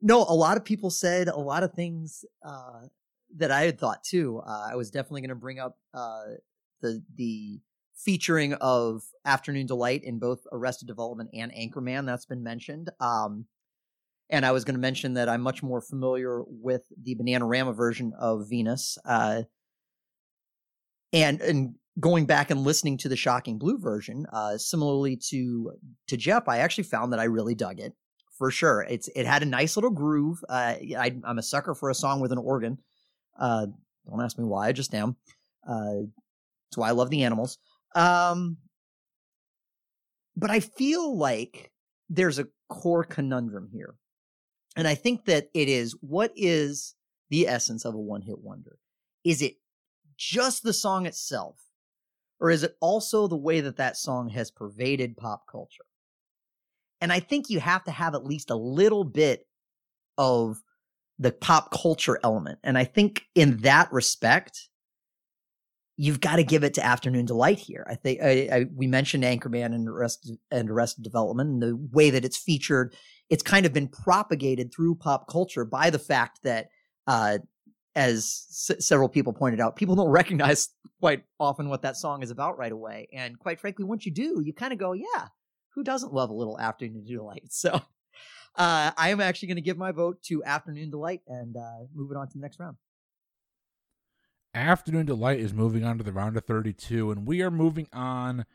[0.00, 2.82] no, a lot of people said a lot of things uh,
[3.36, 4.40] that I had thought too.
[4.46, 6.22] Uh, I was definitely going to bring up uh,
[6.80, 7.60] the the
[7.96, 12.06] featuring of Afternoon Delight in both Arrested Development and Anchorman.
[12.06, 12.90] That's been mentioned.
[13.00, 13.46] Um,
[14.30, 18.12] and I was going to mention that I'm much more familiar with the Bananarama version
[18.18, 18.98] of Venus.
[19.04, 19.42] Uh,
[21.12, 25.72] and and going back and listening to the Shocking Blue version, uh, similarly to
[26.08, 27.94] to Jeff, I actually found that I really dug it
[28.36, 28.86] for sure.
[28.88, 30.38] It's it had a nice little groove.
[30.48, 32.78] Uh, I, am a sucker for a song with an organ.
[33.38, 33.66] Uh,
[34.08, 35.16] don't ask me why, I just am.
[35.68, 36.06] Uh,
[36.70, 37.58] that's why I love the animals.
[37.94, 38.58] Um,
[40.36, 41.72] but I feel like
[42.08, 43.96] there's a core conundrum here.
[44.76, 46.94] And I think that it is what is
[47.30, 48.78] the essence of a one hit wonder?
[49.24, 49.56] Is it
[50.18, 51.56] just the song itself?
[52.40, 55.84] Or is it also the way that that song has pervaded pop culture?
[57.00, 59.46] And I think you have to have at least a little bit
[60.16, 60.62] of
[61.18, 62.58] the pop culture element.
[62.62, 64.68] And I think in that respect,
[65.96, 67.84] you've got to give it to Afternoon Delight here.
[67.90, 72.10] I think I, I, we mentioned Anchorman and Arrested and Arrested Development and the way
[72.10, 72.94] that it's featured.
[73.30, 76.68] It's kind of been propagated through pop culture by the fact that,
[77.08, 77.38] uh,
[77.98, 80.68] as s- several people pointed out, people don't recognize
[81.00, 83.08] quite often what that song is about right away.
[83.12, 85.26] And quite frankly, once you do, you kind of go, "Yeah,
[85.74, 87.82] who doesn't love a little Afternoon Delight?" So.
[88.56, 92.10] Uh, I am actually going to give my vote to Afternoon Delight and uh, move
[92.10, 92.76] it on to the next round.
[94.52, 98.46] Afternoon Delight is moving on to the round of 32, and we are moving on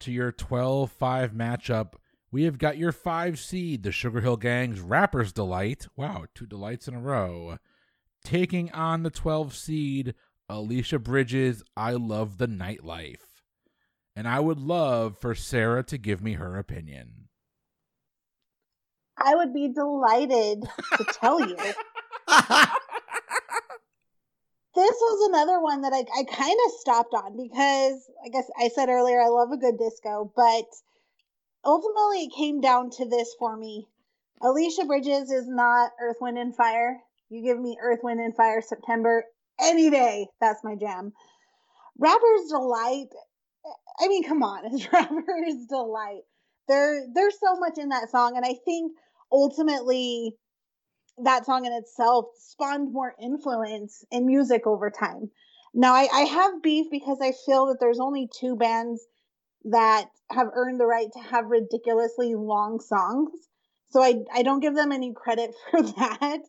[0.00, 1.92] to your 12 5 matchup.
[2.32, 5.86] We have got your five seed, the Sugar Hill Gang's Rapper's Delight.
[5.94, 7.58] Wow, two delights in a row.
[8.24, 10.14] Taking on the 12 seed,
[10.48, 13.42] Alicia Bridges, I Love the Nightlife.
[14.16, 17.28] And I would love for Sarah to give me her opinion.
[19.18, 20.64] I would be delighted
[20.96, 21.54] to tell you.
[21.56, 21.74] this
[24.74, 28.88] was another one that I, I kind of stopped on because I guess I said
[28.88, 30.64] earlier I love a good disco, but
[31.64, 33.86] ultimately it came down to this for me.
[34.40, 37.00] Alicia Bridges is not Earth, Wind, and Fire.
[37.34, 39.24] You give me Earth, Wind, and Fire September
[39.60, 40.28] any day.
[40.40, 41.12] That's my jam.
[41.98, 43.08] Rapper's Delight.
[43.98, 46.22] I mean, come on, it's Rapper's Delight.
[46.68, 48.92] There, there's so much in that song, and I think
[49.32, 50.36] ultimately
[51.24, 55.30] that song in itself spawned more influence in music over time.
[55.74, 59.04] Now, I, I have beef because I feel that there's only two bands
[59.64, 63.32] that have earned the right to have ridiculously long songs.
[63.90, 66.40] So I, I don't give them any credit for that.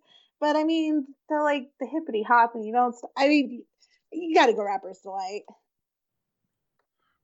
[0.45, 2.95] But I mean, they're like the hippity hop, and you don't.
[3.17, 3.63] I mean,
[4.11, 5.41] you got to go Rapper's Delight.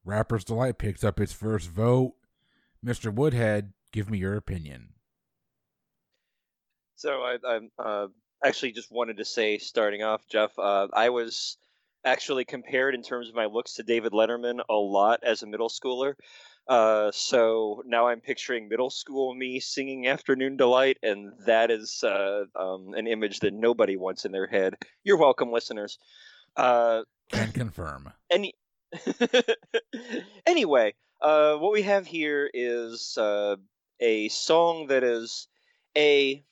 [0.03, 2.15] Rapper's Delight picks up its first vote.
[2.84, 3.13] Mr.
[3.13, 4.93] Woodhead, give me your opinion.
[6.95, 8.07] So I, I uh,
[8.43, 11.57] actually just wanted to say, starting off, Jeff, uh, I was
[12.03, 15.69] actually compared in terms of my looks to David Letterman a lot as a middle
[15.69, 16.15] schooler.
[16.67, 22.45] Uh, so now I'm picturing middle school me singing "Afternoon Delight," and that is uh,
[22.56, 24.76] um, an image that nobody wants in their head.
[25.04, 25.97] You're welcome, listeners.
[26.56, 28.13] Uh, Can confirm.
[28.30, 28.54] Any
[30.45, 33.56] anyway, uh, what we have here is uh,
[34.00, 35.47] a song that is
[35.97, 36.43] a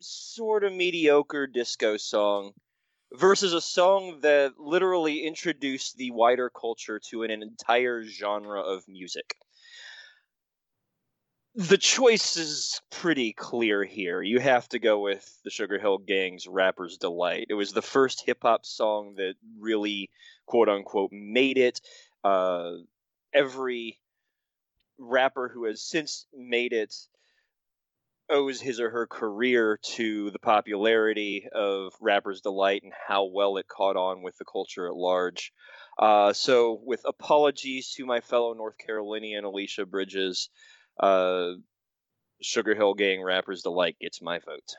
[0.00, 2.52] sort of mediocre disco song
[3.12, 9.36] versus a song that literally introduced the wider culture to an entire genre of music.
[11.54, 14.22] The choice is pretty clear here.
[14.22, 17.46] You have to go with the Sugar Hill Gang's Rapper's Delight.
[17.50, 20.10] It was the first hip hop song that really,
[20.46, 21.80] quote unquote, made it.
[22.22, 22.72] Uh,
[23.32, 23.98] every
[24.98, 26.94] rapper who has since made it
[28.30, 33.68] owes his or her career to the popularity of Rapper's Delight and how well it
[33.68, 35.52] caught on with the culture at large.
[35.98, 40.50] Uh, so, with apologies to my fellow North Carolinian Alicia Bridges,
[41.00, 41.52] uh,
[42.40, 44.74] Sugar Hill Gang Rapper's Delight gets my vote.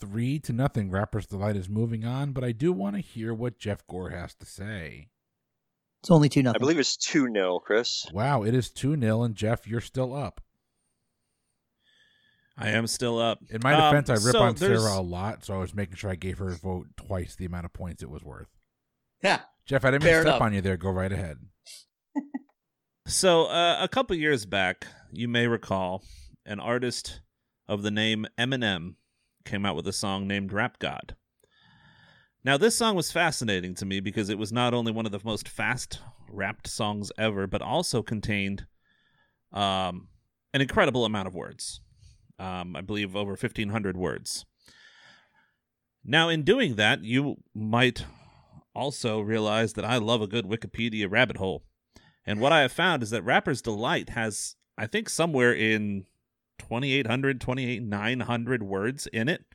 [0.00, 0.90] Three to nothing.
[0.90, 4.34] Rapper's Delight is moving on, but I do want to hear what Jeff Gore has
[4.36, 5.08] to say.
[6.00, 6.56] It's only two nothing.
[6.56, 8.06] I believe it's 2 0, Chris.
[8.12, 10.40] Wow, it is 2 0, and Jeff, you're still up.
[12.56, 13.38] I am still up.
[13.50, 15.74] In my Um, defense, I rip so on there's- Sarah a lot, so I was
[15.74, 18.48] making sure I gave her a vote twice the amount of points it was worth.
[19.22, 19.42] Yeah.
[19.64, 20.42] Jeff, I didn't mean to step enough.
[20.42, 20.76] on you there.
[20.76, 21.38] Go right ahead.
[23.08, 26.04] So, uh, a couple years back, you may recall,
[26.44, 27.22] an artist
[27.66, 28.96] of the name Eminem
[29.46, 31.16] came out with a song named Rap God.
[32.44, 35.22] Now, this song was fascinating to me because it was not only one of the
[35.24, 38.66] most fast rapped songs ever, but also contained
[39.54, 40.08] um,
[40.52, 41.80] an incredible amount of words.
[42.38, 44.44] Um, I believe over 1,500 words.
[46.04, 48.04] Now, in doing that, you might
[48.74, 51.64] also realize that I love a good Wikipedia rabbit hole.
[52.28, 56.04] And what I have found is that Rapper's Delight has, I think, somewhere in
[56.58, 59.46] 2,800, 2,900 words in it,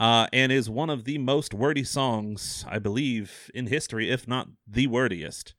[0.00, 4.48] uh, and is one of the most wordy songs, I believe, in history, if not
[4.66, 5.52] the wordiest.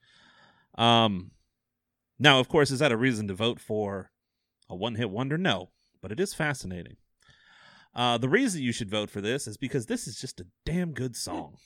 [0.73, 1.29] Um,
[2.17, 4.09] now, of course, is that a reason to vote for
[4.67, 5.37] a one hit wonder?
[5.37, 5.69] No,
[6.01, 6.97] but it is fascinating.
[7.93, 10.93] Uh, the reason you should vote for this is because this is just a damn
[10.93, 11.57] good song.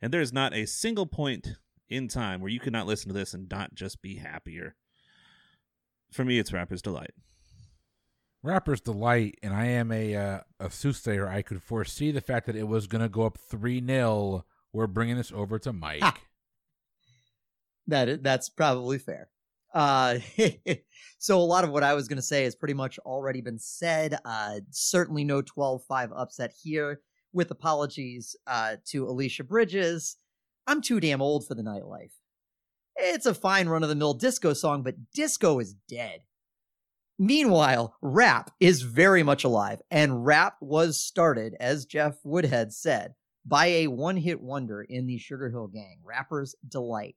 [0.00, 1.56] And there's not a single point
[1.90, 4.76] in time where you could not listen to this and not just be happier.
[6.12, 7.12] For me, it's Rapper's Delight.
[8.42, 11.28] Rapper's Delight, and I am a uh, a soothsayer.
[11.28, 14.44] I could foresee the fact that it was going to go up 3 0.
[14.72, 16.00] We're bringing this over to Mike.
[16.02, 16.16] Ah.
[17.86, 19.28] That is, that's probably fair.
[19.74, 20.18] Uh,
[21.18, 23.58] so a lot of what I was going to say has pretty much already been
[23.58, 24.16] said.
[24.24, 27.00] Uh, certainly no 12-5 upset here.
[27.32, 30.16] With apologies uh, to Alicia Bridges,
[30.66, 32.12] I'm too damn old for the nightlife.
[32.96, 36.20] It's a fine run-of-the-mill disco song, but disco is dead.
[37.18, 43.66] Meanwhile, rap is very much alive, and rap was started, as Jeff Woodhead said, by
[43.66, 47.16] a one-hit wonder in the Sugar Hill Gang, Rapper's Delight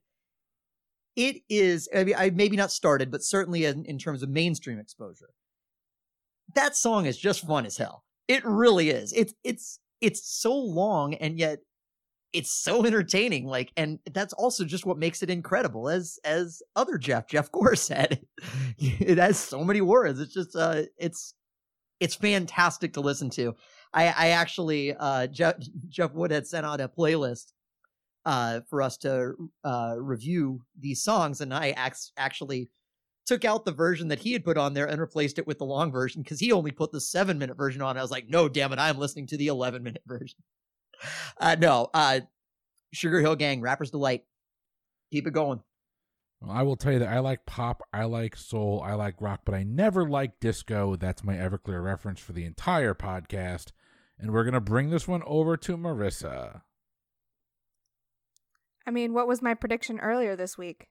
[1.15, 4.79] it is I mean, I maybe not started, but certainly in, in terms of mainstream
[4.79, 5.29] exposure.
[6.56, 8.03] That song is just fun as hell.
[8.27, 9.13] It really is.
[9.13, 11.60] It's it's it's so long and yet
[12.34, 13.46] it's so entertaining.
[13.46, 15.88] Like, and that's also just what makes it incredible.
[15.88, 18.26] As as other Jeff Jeff Gore said,
[18.80, 20.19] it has so many words.
[20.19, 21.36] It's just uh, it's
[22.00, 23.56] it's fantastic to listen to.
[23.93, 25.56] I I actually uh Jeff
[25.89, 27.54] Jeff Wood had sent out a playlist
[28.26, 32.69] uh, for us to uh, review these songs, and I ac- actually
[33.26, 35.65] took out the version that he had put on there and replaced it with the
[35.65, 37.98] long version because he only put the seven minute version on.
[37.98, 40.39] I was like, no, damn it, I'm listening to the eleven minute version.
[41.39, 42.21] Uh, no, uh,
[42.93, 44.23] Sugar Hill Gang, Rapper's Delight.
[45.12, 45.62] Keep it going.
[46.41, 49.41] Well, I will tell you that I like pop, I like soul, I like rock,
[49.45, 50.95] but I never like disco.
[50.95, 53.71] That's my Everclear reference for the entire podcast.
[54.19, 56.62] And we're going to bring this one over to Marissa.
[58.86, 60.88] I mean, what was my prediction earlier this week?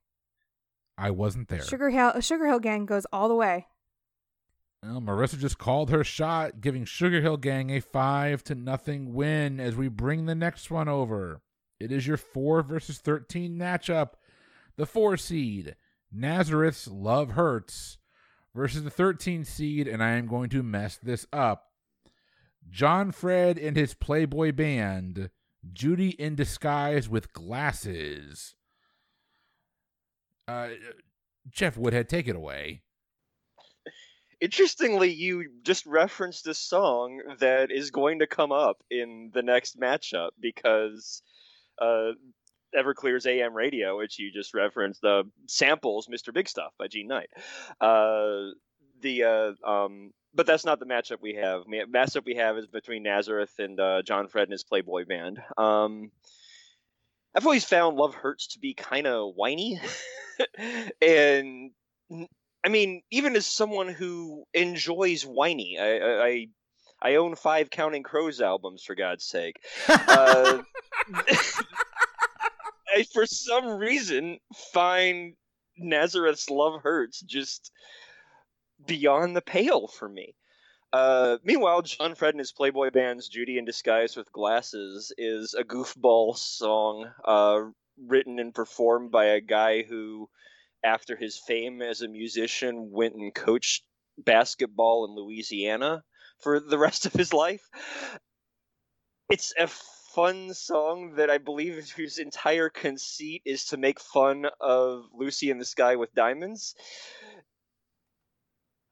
[0.97, 1.63] I wasn't there.
[1.63, 3.67] Sugar Hill Sugar Hill Gang goes all the way.
[4.83, 9.61] Well, Marissa just called her shot, giving Sugar Hill Gang a five to nothing win
[9.61, 11.41] as we bring the next one over.
[11.79, 14.15] It is your four versus thirteen matchup.
[14.77, 15.77] The four seed,
[16.11, 17.99] Nazareth's Love Hurts,
[18.55, 21.69] versus the thirteen seed, and I am going to mess this up.
[22.69, 25.31] John Fred and his Playboy band,
[25.73, 28.55] Judy in disguise with glasses.
[30.49, 30.71] Uh,
[31.49, 32.83] Jeff Woodhead, take it away.
[34.43, 39.79] Interestingly, you just referenced a song that is going to come up in the next
[39.79, 41.23] matchup because
[41.81, 42.11] uh,
[42.77, 46.35] Everclear's AM radio, which you just referenced, uh, samples "Mr.
[46.35, 47.31] Big Stuff" by Jean Knight.
[47.81, 48.51] Uh,
[49.01, 51.63] the uh, um, but that's not the matchup we have.
[51.69, 55.41] Ma- matchup we have is between Nazareth and uh, John Fred and his Playboy band.
[55.57, 56.11] Um,
[57.33, 59.81] I've always found Love Hurts to be kind of whiny,
[61.01, 61.71] and
[62.65, 66.47] I mean, even as someone who enjoys whiny, I, I
[67.03, 69.57] I own five Counting Crows albums, for God's sake.
[69.89, 70.63] Uh,
[72.95, 74.39] I, for some reason,
[74.73, 75.35] find
[75.77, 77.73] Nazareth's Love Hurts just
[78.87, 80.35] beyond the pale for me.
[80.93, 85.65] Uh, meanwhile, John Fred and his Playboy band's Judy in Disguise with Glasses is a
[85.65, 87.63] goofball song uh,
[88.07, 90.29] written and performed by a guy who,
[90.85, 93.85] after his fame as a musician, went and coached
[94.19, 96.03] basketball in Louisiana
[96.41, 97.69] for the rest of his life.
[99.31, 99.69] It's a
[100.15, 105.59] fun song that I believe whose entire conceit is to make fun of Lucy in
[105.59, 106.75] the Sky with Diamonds.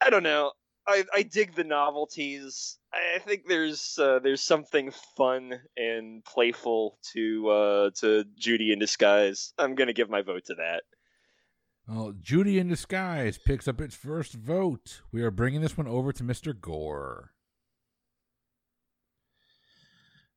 [0.00, 0.52] I don't know.
[0.86, 2.78] I, I dig the novelties.
[2.92, 9.52] I think there's uh, there's something fun and playful to uh, to Judy in Disguise.
[9.58, 10.82] I'm gonna give my vote to that.
[11.90, 15.02] Well, Judy in Disguise picks up its first vote.
[15.10, 16.58] We are bringing this one over to Mr.
[16.58, 17.32] Gore.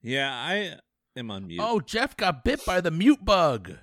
[0.02, 0.78] Yeah, I
[1.16, 1.62] am on mute.
[1.64, 3.74] Oh, Jeff got bit by the mute bug.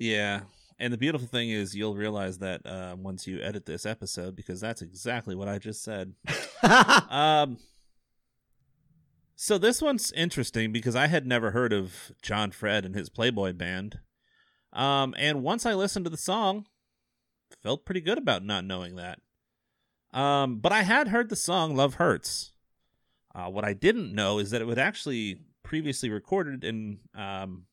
[0.00, 0.40] Yeah.
[0.76, 4.60] And the beautiful thing is, you'll realize that uh, once you edit this episode, because
[4.60, 6.14] that's exactly what I just said.
[7.08, 7.58] um,
[9.36, 13.52] so this one's interesting because I had never heard of John Fred and his Playboy
[13.52, 14.00] band.
[14.76, 16.66] Um, and once I listened to the song,
[17.62, 19.18] felt pretty good about not knowing that.
[20.12, 22.52] Um, but I had heard the song "Love Hurts."
[23.34, 27.64] Uh, what I didn't know is that it was actually previously recorded in um,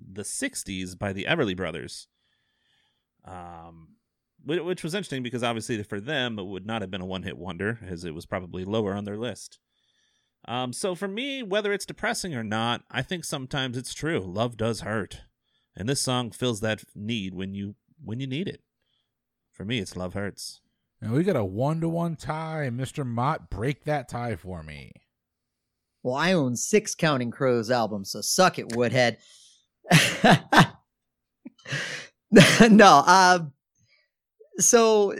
[0.00, 2.06] the '60s by the Everly Brothers
[3.24, 3.88] um,
[4.44, 7.78] which was interesting because obviously for them it would not have been a one-hit wonder
[7.86, 9.58] as it was probably lower on their list.
[10.46, 14.20] Um, so for me, whether it's depressing or not, I think sometimes it's true.
[14.20, 15.22] Love does hurt,
[15.76, 18.62] and this song fills that need when you when you need it.
[19.52, 20.60] For me, it's love hurts.
[21.00, 22.70] And we got a one-to-one tie.
[22.72, 23.06] Mr.
[23.06, 24.92] Mott, break that tie for me.
[26.02, 29.18] Well, I own six Counting Crows albums, so suck it, Woodhead.
[32.70, 33.38] no, uh,
[34.58, 35.14] so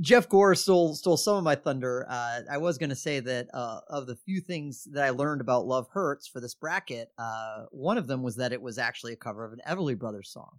[0.00, 2.06] Jeff Gore stole stole some of my thunder.
[2.08, 5.40] Uh, I was going to say that uh, of the few things that I learned
[5.40, 9.12] about Love Hurts for this bracket, uh, one of them was that it was actually
[9.12, 10.58] a cover of an Everly Brothers song,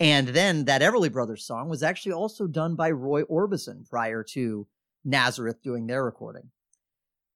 [0.00, 4.66] and then that Everly Brothers song was actually also done by Roy Orbison prior to
[5.04, 6.50] Nazareth doing their recording.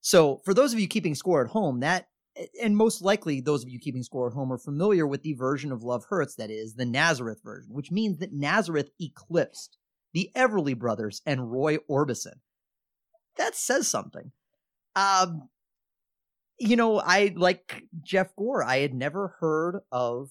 [0.01, 2.09] So, for those of you keeping score at home, that
[2.63, 5.73] and most likely those of you keeping score at home are familiar with the version
[5.73, 9.77] of Love Hurts that is the Nazareth version, which means that Nazareth eclipsed
[10.13, 12.41] the Everly brothers and Roy Orbison.
[13.37, 14.33] That says something.
[14.97, 15.49] Um,
[16.59, 18.63] you know, I like Jeff Gore.
[18.63, 20.31] I had never heard of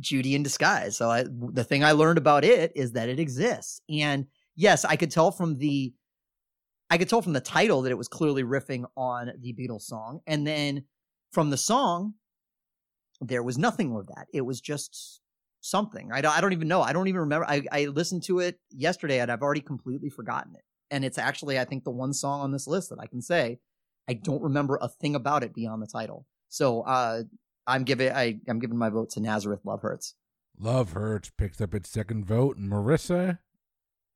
[0.00, 3.80] Judy in Disguise, so I, the thing I learned about it is that it exists.
[3.88, 5.94] And yes, I could tell from the,
[6.90, 10.20] I could tell from the title that it was clearly riffing on the Beatles song,
[10.26, 10.84] and then
[11.32, 12.14] from the song,
[13.22, 14.26] there was nothing of that.
[14.34, 15.21] It was just
[15.62, 16.10] something.
[16.12, 16.82] I don't, I don't even know.
[16.82, 17.46] I don't even remember.
[17.48, 20.62] I, I listened to it yesterday and I've already completely forgotten it.
[20.90, 23.58] And it's actually, I think, the one song on this list that I can say
[24.08, 26.26] I don't remember a thing about it beyond the title.
[26.48, 27.22] So uh,
[27.66, 29.60] I'm giving I, I'm giving my vote to Nazareth.
[29.64, 30.14] Love hurts.
[30.58, 32.58] Love hurts picks up its second vote.
[32.58, 33.38] Marissa,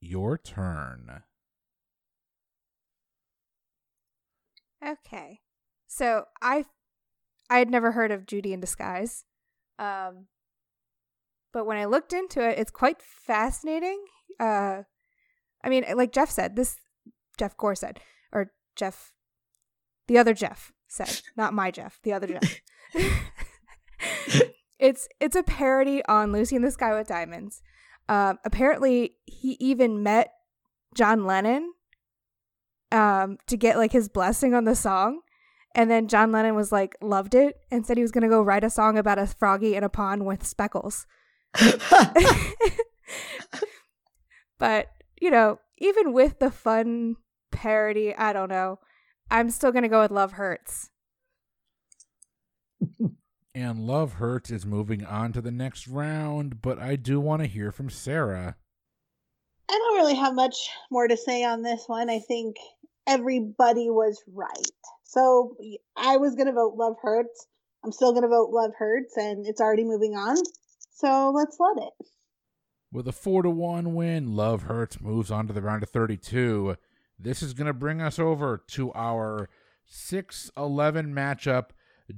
[0.00, 1.22] your turn.
[4.86, 5.40] Okay,
[5.86, 6.66] so I
[7.48, 9.24] I had never heard of Judy in Disguise.
[9.78, 10.26] Um,
[11.56, 14.04] but when I looked into it, it's quite fascinating.
[14.38, 14.82] Uh,
[15.64, 16.76] I mean, like Jeff said, this
[17.38, 17.98] Jeff Gore said,
[18.30, 19.12] or Jeff,
[20.06, 22.60] the other Jeff said, not my Jeff, the other Jeff.
[24.78, 27.62] it's it's a parody on Lucy in the Sky with Diamonds.
[28.06, 30.34] Um, apparently, he even met
[30.94, 31.72] John Lennon
[32.92, 35.20] um, to get like his blessing on the song.
[35.74, 38.42] And then John Lennon was like, loved it and said he was going to go
[38.42, 41.06] write a song about a froggy in a pond with speckles.
[44.58, 44.88] but,
[45.20, 47.16] you know, even with the fun
[47.50, 48.78] parody, I don't know.
[49.30, 50.90] I'm still going to go with Love Hurts.
[53.54, 57.48] and Love Hurts is moving on to the next round, but I do want to
[57.48, 58.56] hear from Sarah.
[59.68, 62.08] I don't really have much more to say on this one.
[62.08, 62.56] I think
[63.06, 64.70] everybody was right.
[65.04, 65.56] So
[65.96, 67.46] I was going to vote Love Hurts.
[67.84, 70.36] I'm still going to vote Love Hurts, and it's already moving on.
[70.96, 72.06] So let's let it.
[72.90, 76.76] With a 4 to 1 win, Love Hurts moves on to the round of 32.
[77.18, 79.50] This is going to bring us over to our
[79.84, 81.66] 6 11 matchup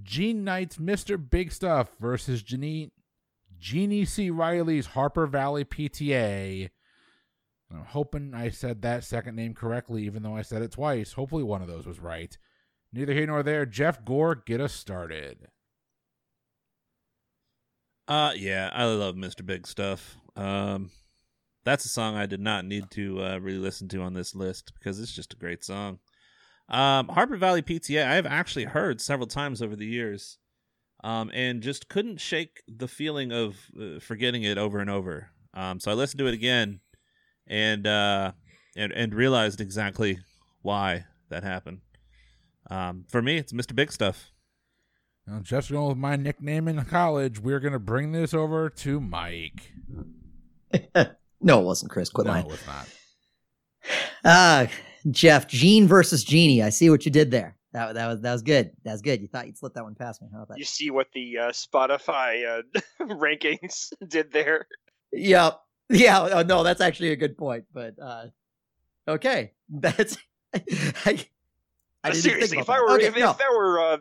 [0.03, 1.19] Jean Knight's Mr.
[1.19, 2.93] Big Stuff versus Jeannie,
[3.59, 4.31] Jeannie C.
[4.31, 6.71] Riley's Harper Valley PTA.
[7.73, 11.15] I'm hoping I said that second name correctly, even though I said it twice.
[11.15, 12.37] Hopefully, one of those was right.
[12.93, 13.67] Neither here nor there.
[13.67, 15.49] Jeff Gore, get us started.
[18.09, 19.45] Uh, yeah, I love Mr.
[19.45, 20.17] Big Stuff.
[20.35, 20.91] Um,
[21.65, 24.73] that's a song I did not need to uh, really listen to on this list
[24.73, 25.99] because it's just a great song.
[26.71, 30.39] Um, Harper Valley PTA, I have actually heard several times over the years,
[31.05, 35.29] um, and just couldn't shake the feeling of uh, forgetting it over and over.
[35.53, 36.81] Um, so I listened to it again,
[37.47, 38.33] and uh,
[38.75, 40.19] and and realized exactly
[40.63, 41.81] why that happened.
[42.71, 43.75] Um, for me, it's Mr.
[43.75, 44.31] Big Stuff.
[45.29, 48.99] Now, just going with my nickname in college, we're going to bring this over to
[48.99, 49.73] Mike.
[51.43, 52.09] no, it wasn't Chris.
[52.09, 52.47] Quit no, lying.
[52.47, 52.89] it was not.
[54.25, 54.67] Ah,
[55.11, 56.63] Jeff, Jean versus Genie.
[56.63, 57.57] I see what you did there.
[57.73, 58.73] That, that was that was good.
[58.85, 59.23] That was good.
[59.23, 60.29] You thought you'd slip that one past me.
[60.31, 60.59] How about that?
[60.59, 64.67] You see what the uh, Spotify uh, rankings did there?
[65.13, 65.61] Yep.
[65.91, 66.29] Yeah.
[66.33, 67.65] Oh, no, that's actually a good point.
[67.73, 68.27] But uh,
[69.07, 70.19] okay, that's.
[70.55, 70.61] I,
[72.03, 73.31] I didn't even think Seriously, if about I were okay, if, no.
[73.31, 73.99] if I were uh,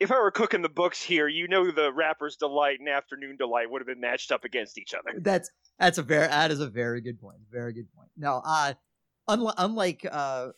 [0.00, 3.70] if I were cooking the books here, you know the Rapper's Delight and Afternoon Delight
[3.70, 5.18] would have been matched up against each other.
[5.20, 7.38] That's that's a very that is a very good point.
[7.50, 8.10] Very good point.
[8.16, 8.74] No, uh,
[9.28, 10.48] unlike unlike uh,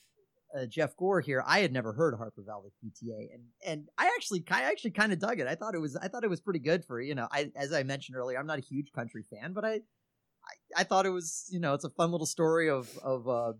[0.56, 4.44] uh, Jeff Gore here, I had never heard Harper Valley PTA, and and I actually
[4.50, 5.46] I actually kind of dug it.
[5.46, 7.28] I thought it was I thought it was pretty good for you know.
[7.30, 10.84] I as I mentioned earlier, I'm not a huge country fan, but I I, I
[10.84, 13.52] thought it was you know it's a fun little story of of uh,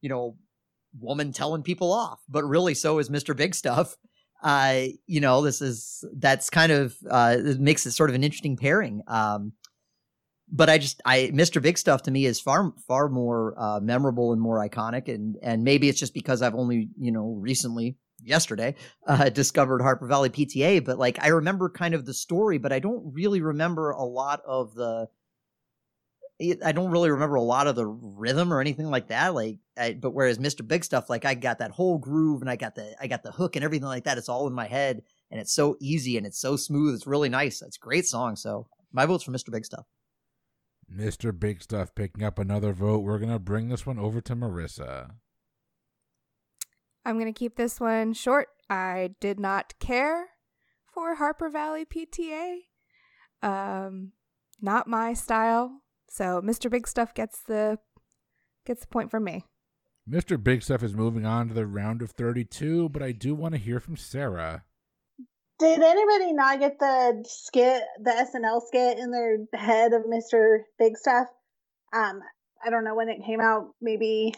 [0.00, 0.36] you know
[0.98, 3.36] woman telling people off, but really so is Mr.
[3.36, 3.96] Big Stuff.
[4.42, 8.24] Uh, you know, this is that's kind of uh it makes it sort of an
[8.24, 9.02] interesting pairing.
[9.06, 9.52] Um
[10.52, 11.62] but I just I Mr.
[11.62, 15.62] Big Stuff to me is far far more uh memorable and more iconic and and
[15.62, 18.74] maybe it's just because I've only, you know, recently yesterday
[19.06, 22.78] uh discovered Harper Valley PTA, but like I remember kind of the story, but I
[22.78, 25.08] don't really remember a lot of the
[26.64, 29.34] I don't really remember a lot of the rhythm or anything like that.
[29.34, 30.66] Like, I, but whereas Mr.
[30.66, 33.32] Big Stuff, like I got that whole groove and I got the I got the
[33.32, 34.16] hook and everything like that.
[34.16, 36.94] It's all in my head and it's so easy and it's so smooth.
[36.94, 37.60] It's really nice.
[37.60, 38.36] It's a great song.
[38.36, 39.50] So my vote's for Mr.
[39.50, 39.86] Big Stuff.
[40.92, 41.38] Mr.
[41.38, 43.00] Big Stuff picking up another vote.
[43.00, 45.10] We're going to bring this one over to Marissa.
[47.04, 48.48] I'm going to keep this one short.
[48.68, 50.30] I did not care
[50.92, 52.58] for Harper Valley PTA.
[53.42, 54.12] Um,
[54.60, 55.82] not my style.
[56.10, 56.68] So Mr.
[56.68, 57.78] Big Stuff gets the
[58.66, 59.44] gets the point from me.
[60.08, 60.42] Mr.
[60.42, 63.60] Big Stuff is moving on to the round of 32, but I do want to
[63.60, 64.64] hear from Sarah.
[65.60, 70.62] Did anybody not get the skit, the SNL skit in their head of Mr.
[70.78, 71.28] Big Stuff?
[71.92, 72.20] Um,
[72.64, 74.34] I don't know when it came out, maybe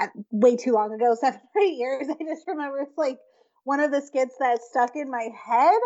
[0.00, 2.06] uh, way too long ago, seven or eight years.
[2.08, 3.18] I just remember it's like
[3.64, 5.80] one of the skits that stuck in my head.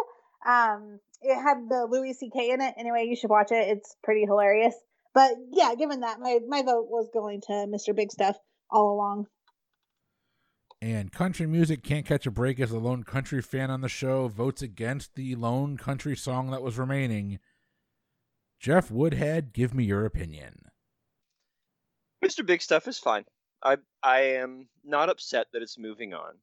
[0.46, 2.50] Um, it had the Louis C.K.
[2.50, 2.74] in it.
[2.76, 3.68] Anyway, you should watch it.
[3.68, 4.74] It's pretty hilarious.
[5.14, 7.94] But yeah, given that, my my vote was going to Mr.
[7.94, 8.36] Big Stuff
[8.70, 9.26] all along.
[10.82, 14.28] And country music can't catch a break as the lone country fan on the show
[14.28, 17.38] votes against the lone country song that was remaining.
[18.60, 20.66] Jeff Woodhead, give me your opinion.
[22.22, 22.44] Mr.
[22.44, 23.24] Big Stuff is fine.
[23.62, 26.34] I I am not upset that it's moving on.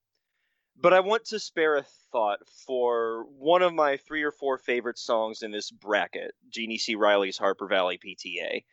[0.82, 4.98] But I want to spare a thought for one of my three or four favorite
[4.98, 6.96] songs in this bracket, Jeannie C.
[6.96, 8.64] Riley's Harper Valley PTA.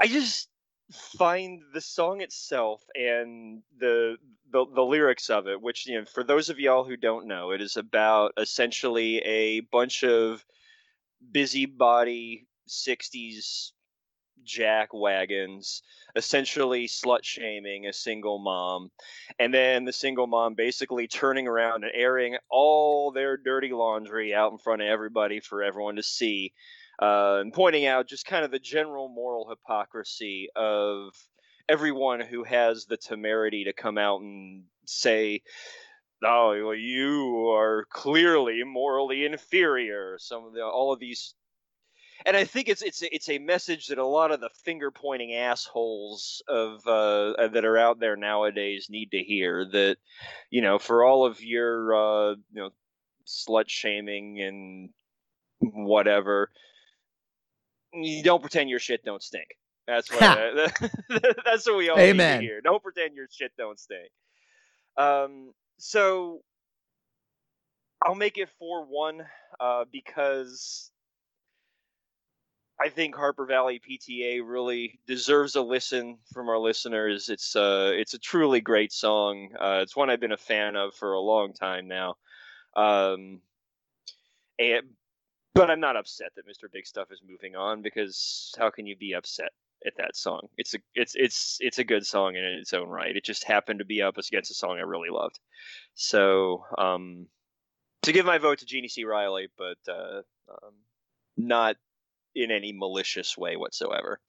[0.00, 0.50] I just
[0.92, 4.16] find the song itself and the,
[4.50, 7.52] the the lyrics of it, which you know, for those of y'all who don't know,
[7.52, 10.44] it is about essentially a bunch of
[11.32, 13.72] busybody '60s
[14.46, 15.82] jack wagons,
[16.14, 18.90] essentially slut shaming a single mom,
[19.38, 24.52] and then the single mom basically turning around and airing all their dirty laundry out
[24.52, 26.52] in front of everybody for everyone to see,
[27.02, 31.12] uh, and pointing out just kind of the general moral hypocrisy of
[31.68, 35.42] everyone who has the temerity to come out and say.
[36.24, 40.16] Oh, well, you are clearly morally inferior.
[40.18, 41.34] Some of the all of these
[42.26, 45.34] and I think it's it's it's a message that a lot of the finger pointing
[45.34, 49.64] assholes of uh, that are out there nowadays need to hear.
[49.64, 49.96] That
[50.50, 52.70] you know, for all of your uh, you know
[53.24, 54.90] slut shaming and
[55.60, 56.50] whatever,
[57.92, 59.46] you don't pretend your shit don't stink.
[59.86, 60.68] That's what I,
[61.44, 62.40] that's what we all Amen.
[62.40, 62.60] need to hear.
[62.60, 64.10] Don't pretend your shit don't stink.
[64.98, 66.40] Um, so
[68.04, 69.24] I'll make it four one
[69.60, 70.90] uh, because
[72.78, 77.28] I think Harper Valley PTA really deserves a listen from our listeners.
[77.28, 79.50] It's uh, it's a truly great song.
[79.58, 82.16] Uh, it's one I've been a fan of for a long time now.
[82.76, 83.40] Um,
[84.58, 84.82] and
[85.54, 86.70] but I'm not upset that Mr.
[86.70, 89.52] Big Stuff is moving on because how can you be upset?
[89.84, 90.48] at that song.
[90.56, 93.14] It's a it's it's it's a good song in its own right.
[93.14, 95.38] It just happened to be up against a song I really loved.
[95.94, 97.26] So um,
[98.02, 99.04] to give my vote to Jeannie C.
[99.04, 100.74] Riley, but uh, um,
[101.36, 101.76] not
[102.36, 104.20] in any malicious way whatsoever.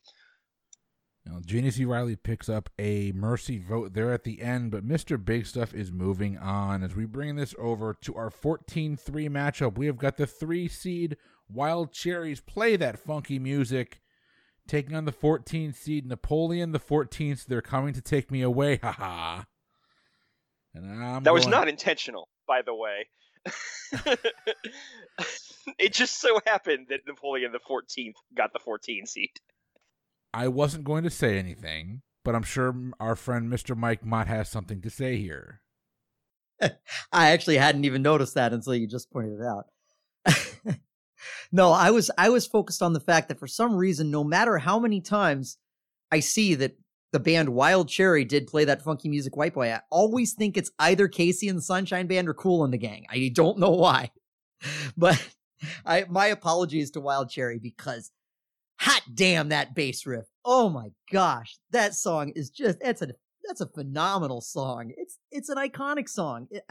[1.26, 1.84] Now, Jeannie C.
[1.84, 5.24] Riley picks up a mercy vote there at the end, but Mr.
[5.24, 6.84] Big Stuff is moving on.
[6.84, 10.70] As we bring this over to our 14 3 matchup, we have got the three
[10.70, 11.18] seed
[11.50, 14.02] Wild Cherry's play that funky music,
[14.68, 17.46] taking on the 14 seed Napoleon the 14th.
[17.46, 18.78] They're coming to take me away.
[18.84, 19.44] Haha.
[20.74, 23.10] And I'm that was not intentional, by the way.
[25.80, 29.40] it just so happened that Napoleon the 14th got the 14 seat.
[30.34, 33.76] I wasn't going to say anything, but I'm sure our friend Mr.
[33.76, 35.62] Mike Mott has something to say here.
[36.62, 39.66] I actually hadn't even noticed that until you just pointed it out.
[41.52, 44.58] no, I was I was focused on the fact that for some reason, no matter
[44.58, 45.58] how many times
[46.12, 46.78] I see that
[47.14, 50.72] the band Wild Cherry did play that funky music white boy, I always think it's
[50.80, 53.06] either KC and the Sunshine Band or Kool and the Gang.
[53.10, 54.12] I don't know why.
[54.98, 55.24] But
[55.86, 58.12] I my apologies to Wild Cherry because
[58.80, 60.26] hot damn that bass riff.
[60.44, 63.10] Oh my gosh, that song is just that's a
[63.46, 64.92] that's a phenomenal song.
[64.98, 66.48] It's it's an iconic song.
[66.50, 66.64] It,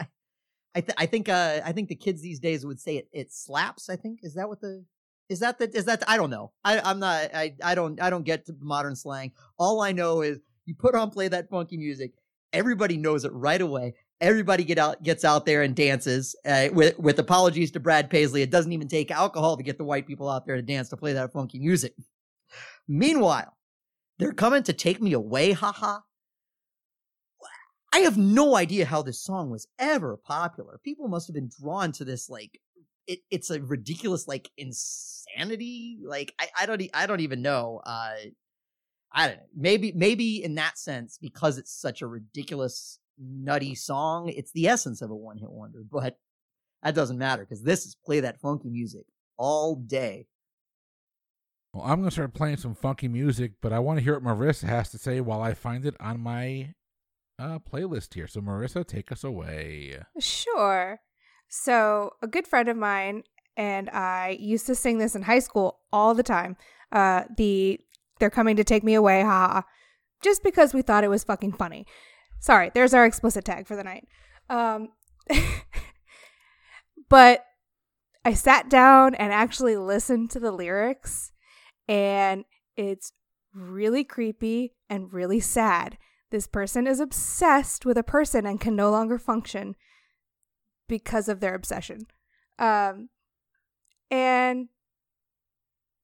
[0.75, 3.33] I th- I think uh I think the kids these days would say it it
[3.33, 3.89] slaps.
[3.89, 4.83] I think is that what the
[5.29, 6.51] is that the is that the, I don't know.
[6.63, 9.31] I I'm not I I don't I don't get to modern slang.
[9.57, 12.13] All I know is you put on play that funky music.
[12.53, 13.95] Everybody knows it right away.
[14.21, 16.35] Everybody get out gets out there and dances.
[16.45, 19.83] Uh, with with apologies to Brad Paisley, it doesn't even take alcohol to get the
[19.83, 21.93] white people out there to dance to play that funky music.
[22.87, 23.55] Meanwhile,
[24.17, 25.99] they're coming to take me away, haha.
[27.93, 30.79] I have no idea how this song was ever popular.
[30.83, 32.59] People must have been drawn to this like
[33.07, 35.97] it, it's a ridiculous like insanity.
[36.03, 37.81] Like I, I don't I don't even know.
[37.85, 38.15] Uh
[39.11, 39.43] I don't know.
[39.55, 44.29] Maybe maybe in that sense because it's such a ridiculous nutty song.
[44.29, 46.17] It's the essence of a one hit wonder, but
[46.83, 49.05] that doesn't matter because this is play that funky music
[49.37, 50.27] all day.
[51.73, 54.23] Well, I'm going to start playing some funky music, but I want to hear what
[54.23, 56.73] Marissa has to say while I find it on my
[57.37, 58.27] uh, playlist here.
[58.27, 59.99] So, Marissa, take us away.
[60.19, 60.99] Sure.
[61.49, 63.23] So, a good friend of mine
[63.57, 66.55] and I used to sing this in high school all the time.
[66.91, 67.79] Uh, the
[68.19, 69.63] they're coming to take me away, ha,
[70.21, 71.85] just because we thought it was fucking funny.
[72.39, 74.07] Sorry, there's our explicit tag for the night.
[74.49, 74.89] Um,
[77.09, 77.45] but
[78.23, 81.31] I sat down and actually listened to the lyrics,
[81.87, 82.45] and
[82.75, 83.11] it's
[83.53, 85.97] really creepy and really sad.
[86.29, 89.75] This person is obsessed with a person and can no longer function
[90.87, 92.07] because of their obsession.
[92.59, 93.09] Um,
[94.09, 94.69] and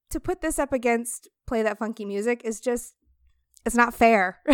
[0.10, 2.96] to put this up against play that funky music is just,
[3.66, 4.40] it's not fair.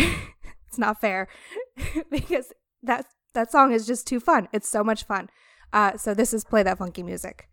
[0.66, 1.28] it's not fair
[2.10, 2.52] because
[2.82, 4.48] that that song is just too fun.
[4.52, 5.28] It's so much fun.
[5.72, 7.48] Uh, so this is play that funky music.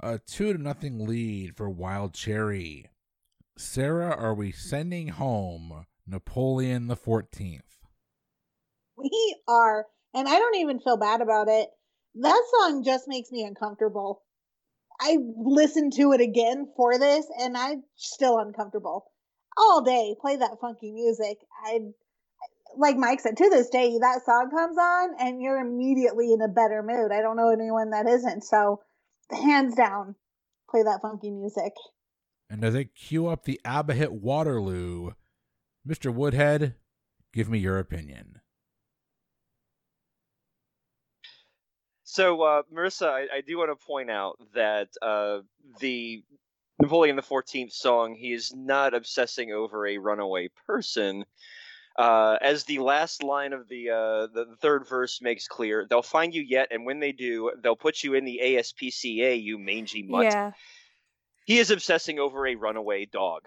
[0.00, 2.90] A two to nothing lead for Wild Cherry.
[3.58, 7.84] Sarah, are we sending home Napoleon the Fourteenth?
[8.96, 11.68] We are, and I don't even feel bad about it.
[12.16, 14.22] That song just makes me uncomfortable.
[15.00, 19.06] I listened to it again for this, and I'm still uncomfortable
[19.56, 21.38] all day play that funky music.
[21.64, 21.80] I
[22.76, 26.48] like Mike said, to this day, that song comes on and you're immediately in a
[26.48, 27.10] better mood.
[27.12, 28.44] I don't know anyone that isn't.
[28.44, 28.80] So,
[29.30, 30.14] hands down,
[30.70, 31.72] play that funky music.
[32.48, 35.12] And as they cue up the ABBA hit Waterloo,
[35.86, 36.14] Mr.
[36.14, 36.76] Woodhead,
[37.32, 38.39] give me your opinion.
[42.12, 45.42] So, uh, Marissa, I, I, do want to point out that uh,
[45.78, 46.24] the
[46.80, 51.24] Napoleon the Fourteenth song, he is not obsessing over a runaway person.
[51.96, 56.34] Uh, as the last line of the, uh, the third verse makes clear, they'll find
[56.34, 60.24] you yet, and when they do, they'll put you in the ASPCA, you mangy mutt.
[60.24, 60.50] Yeah.
[61.44, 63.42] He is obsessing over a runaway dog.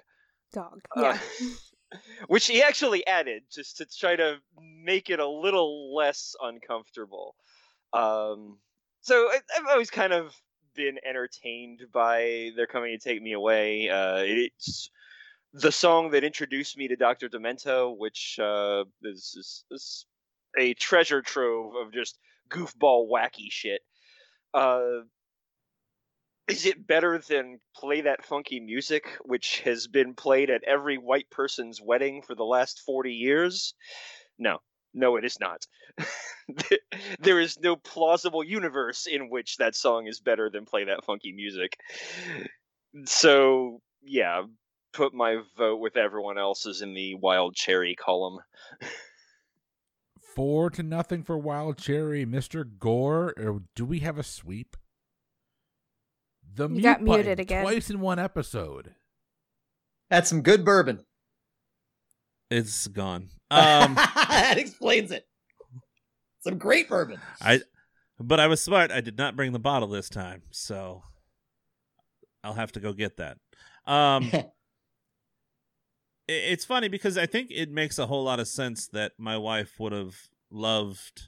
[0.54, 0.80] Dog.
[0.96, 1.20] Uh, yeah.
[2.28, 4.38] Which he actually added just to try to
[4.86, 7.36] make it a little less uncomfortable.
[7.94, 8.58] Um,
[9.02, 10.34] so I, I've always kind of
[10.76, 14.90] been entertained by "They're Coming to Take Me Away." Uh, it's
[15.54, 20.06] the song that introduced me to Doctor Demento, which uh, is, is, is,
[20.58, 22.20] a treasure trove of just
[22.50, 23.82] goofball wacky shit.
[24.54, 25.02] Uh,
[26.48, 31.30] is it better than play that funky music, which has been played at every white
[31.30, 33.74] person's wedding for the last forty years?
[34.38, 34.60] No,
[34.94, 35.66] no, it is not.
[37.20, 41.32] there is no plausible universe in which that song is better than play that funky
[41.32, 41.78] music.
[43.06, 44.44] So yeah,
[44.94, 48.40] put my vote with everyone else's in the Wild Cherry column.
[50.36, 52.66] Four to nothing for Wild Cherry, Mr.
[52.80, 53.34] Gore.
[53.38, 54.76] Or do we have a sweep?
[56.56, 57.64] The You mute got muted button again.
[57.64, 58.96] twice in one episode.
[60.10, 61.06] That's some good bourbon.
[62.54, 63.30] It's gone.
[63.54, 65.28] Um, that explains it.
[66.40, 67.20] Some great bourbon.
[67.40, 67.62] I,
[68.20, 68.90] but I was smart.
[68.90, 71.04] I did not bring the bottle this time, so
[72.44, 73.38] I'll have to go get that.
[73.86, 74.32] Um,
[76.28, 79.80] it's funny because I think it makes a whole lot of sense that my wife
[79.80, 80.16] would have
[80.50, 81.28] loved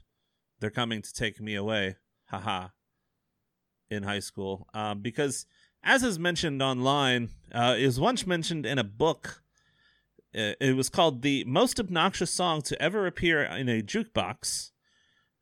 [0.58, 1.94] "They're Coming to Take Me Away,"
[2.30, 2.70] haha,
[3.88, 4.66] in high school.
[4.74, 5.46] Um, because
[5.84, 9.44] as is mentioned online, uh, it was once mentioned in a book.
[10.36, 14.72] Uh, It was called "The Most Obnoxious Song to Ever Appear in a Jukebox."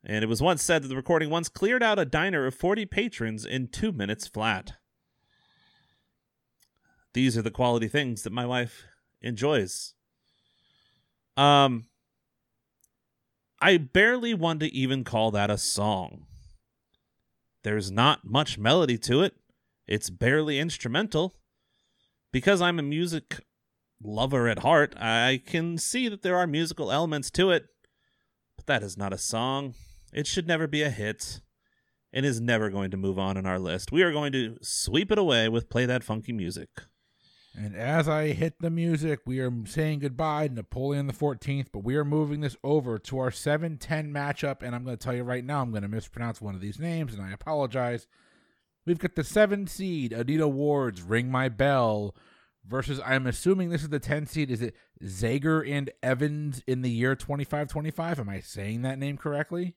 [0.03, 2.85] And it was once said that the recording once cleared out a diner of 40
[2.85, 4.73] patrons in two minutes flat.
[7.13, 8.85] These are the quality things that my wife
[9.21, 9.95] enjoys.
[11.35, 11.87] Um,
[13.59, 16.27] I barely want to even call that a song.
[17.63, 19.33] There's not much melody to it.
[19.87, 21.33] It's barely instrumental.
[22.31, 23.39] Because I'm a music
[24.01, 27.65] lover at heart, I can see that there are musical elements to it.
[28.57, 29.73] But that is not a song.
[30.13, 31.41] It should never be a hit
[32.13, 33.91] and is never going to move on in our list.
[33.91, 36.69] We are going to sweep it away with Play That Funky Music.
[37.57, 41.83] And as I hit the music, we are saying goodbye to Napoleon the 14th, but
[41.83, 44.61] we are moving this over to our 7 10 matchup.
[44.61, 46.79] And I'm going to tell you right now, I'm going to mispronounce one of these
[46.79, 48.07] names, and I apologize.
[48.85, 52.13] We've got the 7 seed, Anita Ward's Ring My Bell,
[52.67, 54.49] versus, I'm assuming this is the 10 seed.
[54.51, 58.19] Is it Zager and Evans in the year 2525?
[58.19, 59.75] Am I saying that name correctly?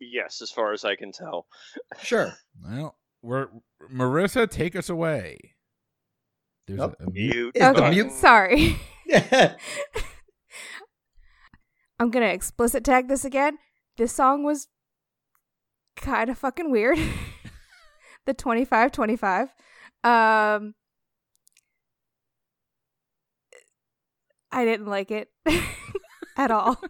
[0.00, 1.46] Yes, as far as I can tell.
[2.02, 2.32] Sure.
[2.64, 3.48] Well, we're
[3.92, 5.54] Marissa, take us away.
[6.66, 6.96] There's Nope.
[7.00, 7.54] a, a mute.
[7.54, 7.62] Mute.
[7.62, 8.76] Okay, mute- sorry.
[11.98, 13.58] I'm gonna explicit tag this again.
[13.96, 14.66] This song was
[15.96, 16.98] kind of fucking weird.
[18.26, 19.48] the 25 25.
[20.02, 20.74] Um
[24.52, 25.30] I didn't like it
[26.36, 26.80] at all.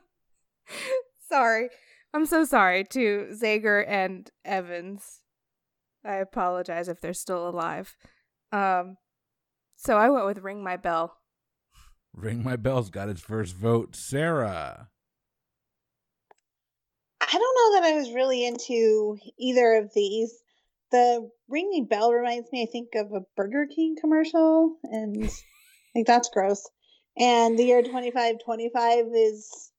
[1.29, 1.69] sorry.
[2.13, 5.21] I'm so sorry to Zager and Evans.
[6.05, 7.97] I apologize if they're still alive.
[8.51, 8.97] Um
[9.77, 11.17] so I went with Ring My Bell.
[12.15, 13.97] Ring My Bell's got its first vote.
[13.97, 14.89] Sarah.
[17.21, 20.35] I don't know that I was really into either of these.
[20.91, 25.31] The Ring Me Bell reminds me, I think, of a Burger King commercial, and
[25.95, 26.69] like that's gross.
[27.19, 29.71] And the year 2525 is,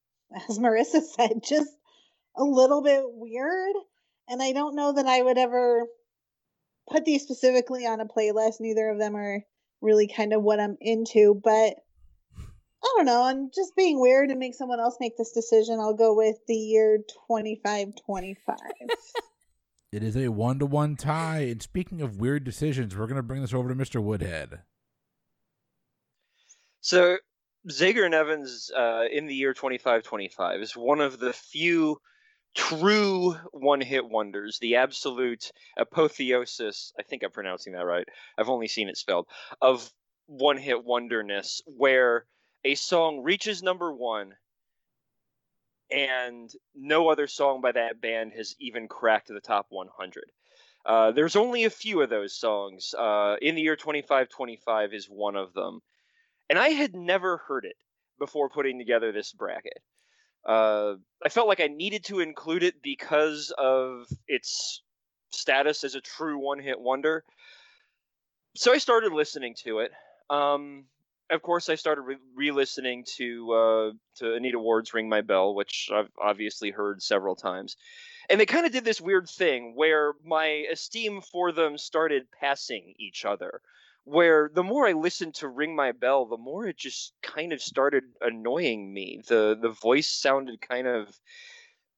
[0.50, 1.72] as Marissa said, just
[2.36, 3.76] a little bit weird.
[4.30, 5.86] And I don't know that I would ever
[6.90, 8.60] put these specifically on a playlist.
[8.60, 9.44] Neither of them are
[9.82, 11.76] really kind of what I'm into, but
[12.84, 13.28] I don't know.
[13.28, 16.56] And just being weird and make someone else make this decision, I'll go with the
[16.56, 18.58] year 2525.
[19.94, 21.42] It is a one to one tie.
[21.42, 24.02] And speaking of weird decisions, we're going to bring this over to Mr.
[24.02, 24.62] Woodhead.
[26.84, 27.18] So
[27.70, 31.98] Zager and Evans uh, in the year 2525 is one of the few
[32.56, 36.92] true one-hit wonders, the absolute apotheosis.
[37.00, 38.06] I think I'm pronouncing that right.
[38.38, 39.28] I've only seen it spelled
[39.62, 39.90] of
[40.26, 42.26] one-hit wonderness, where
[42.66, 44.34] a song reaches number one,
[45.90, 50.26] and no other song by that band has even cracked the top 100.
[50.86, 52.94] Uh, there's only a few of those songs.
[52.94, 55.80] Uh, in the year 2525 is one of them
[56.50, 57.76] and I had never heard it
[58.20, 59.82] before putting together this bracket.
[60.46, 64.82] Uh, I felt like I needed to include it because of its
[65.32, 67.24] status as a true one-hit wonder.
[68.56, 69.92] So I started listening to it.
[70.30, 70.86] Um,
[71.30, 75.90] of course, I started re- re-listening to uh, to Anita Ward's "Ring My Bell," which
[75.92, 77.78] I've obviously heard several times,
[78.30, 82.94] and they kind of did this weird thing where my esteem for them started passing
[82.98, 83.62] each other
[84.06, 87.62] where the more I listened to Ring My Bell, the more it just kind of
[87.62, 89.22] started annoying me.
[89.28, 91.20] The the voice sounded kind of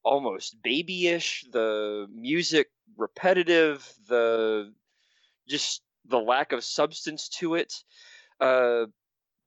[0.03, 4.73] almost babyish, the music repetitive, the
[5.47, 7.73] just the lack of substance to it.
[8.39, 8.87] Uh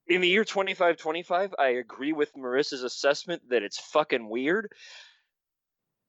[0.09, 4.73] in the year 2525, I agree with Marissa's assessment that it's fucking weird,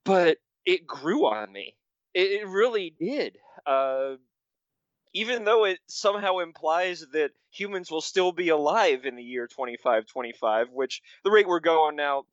[0.04, 1.76] but it grew on me.
[2.14, 3.38] It, it really did.
[3.66, 4.16] Uh,
[5.14, 10.70] even though it somehow implies that humans will still be alive in the year 2525,
[10.72, 12.26] which the rate we're going now,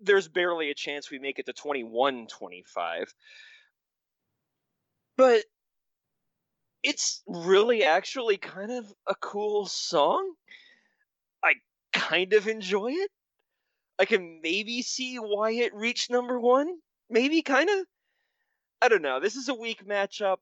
[0.00, 3.12] there's barely a chance we make it to 2125.
[5.16, 5.44] But
[6.84, 10.34] it's really actually kind of a cool song.
[11.42, 11.54] I
[11.92, 13.10] kind of enjoy it.
[13.98, 16.78] I can maybe see why it reached number one.
[17.10, 17.86] Maybe kind of.
[18.80, 19.18] I don't know.
[19.18, 20.38] This is a weak matchup,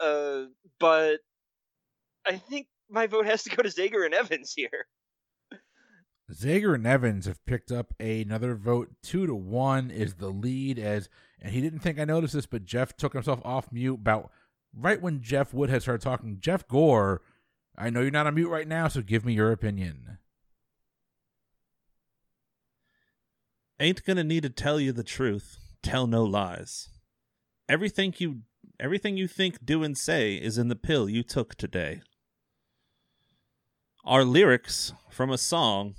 [0.00, 0.44] uh,
[0.78, 1.18] but
[2.26, 4.86] I think my vote has to go to Zager and Evans here.
[6.32, 8.90] Zager and Evans have picked up another vote.
[9.02, 10.78] Two to one is the lead.
[10.78, 11.08] As
[11.40, 14.30] and he didn't think I noticed this, but Jeff took himself off mute about
[14.74, 16.38] right when Jeff Woodhead started talking.
[16.40, 17.22] Jeff Gore,
[17.78, 20.18] I know you're not on mute right now, so give me your opinion.
[23.78, 25.58] Ain't gonna need to tell you the truth.
[25.82, 26.88] Tell no lies.
[27.68, 28.40] Everything you
[28.80, 32.00] everything you think, do, and say is in the pill you took today.
[34.04, 35.94] Our lyrics from a song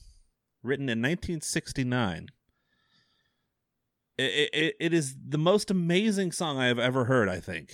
[0.64, 2.28] written in 1969.
[4.18, 7.74] It, it, it is the most amazing song I have ever heard, I think.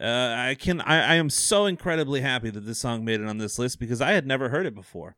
[0.00, 3.38] Uh, I can I, I am so incredibly happy that this song made it on
[3.38, 5.16] this list because I had never heard it before.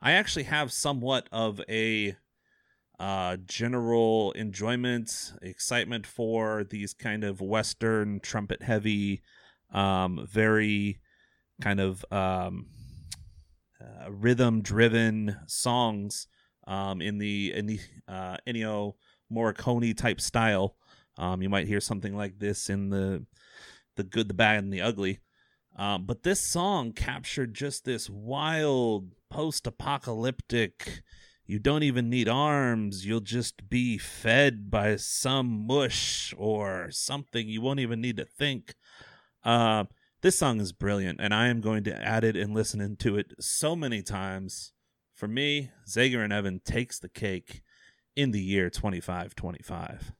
[0.00, 2.16] I actually have somewhat of a
[2.98, 9.22] uh, general enjoyment, excitement for these kind of Western trumpet heavy,
[9.72, 11.00] um, very
[11.60, 12.66] kind of um,
[13.80, 16.28] uh, rhythm driven songs
[16.66, 18.94] um, in the in the uh, Ennio
[19.32, 20.76] Morricone type style.
[21.18, 23.26] Um, you might hear something like this in the
[23.96, 25.20] the good, the bad, and the ugly.
[25.76, 31.02] Um, but this song captured just this wild post apocalyptic
[31.46, 33.04] you don't even need arms.
[33.04, 37.48] You'll just be fed by some mush or something.
[37.48, 38.74] You won't even need to think.
[39.44, 39.84] Uh,
[40.22, 43.34] this song is brilliant, and I am going to add it and listen to it
[43.38, 44.72] so many times.
[45.12, 47.62] For me, Zager and Evan takes the cake
[48.16, 50.12] in the year 2525.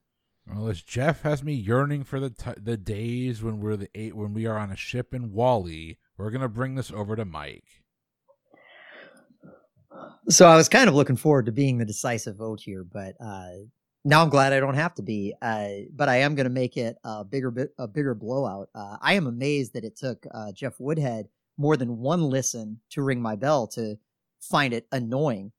[0.47, 4.15] Well, as Jeff has me yearning for the t- the days when we're the eight
[4.15, 7.84] when we are on a ship in WALL-E, we're gonna bring this over to Mike.
[10.29, 13.51] So I was kind of looking forward to being the decisive vote here, but uh,
[14.05, 15.35] now I'm glad I don't have to be.
[15.41, 18.69] Uh, but I am going to make it a bigger a bigger blowout.
[18.75, 23.03] Uh, I am amazed that it took uh, Jeff Woodhead more than one listen to
[23.03, 23.97] ring my bell to
[24.41, 25.53] find it annoying.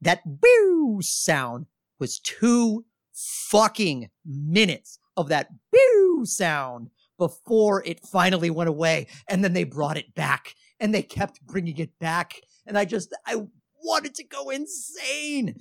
[0.00, 1.66] That boo sound
[1.98, 9.52] was two fucking minutes of that boo sound before it finally went away, and then
[9.52, 13.46] they brought it back, and they kept bringing it back, and I just I
[13.82, 15.56] wanted to go insane.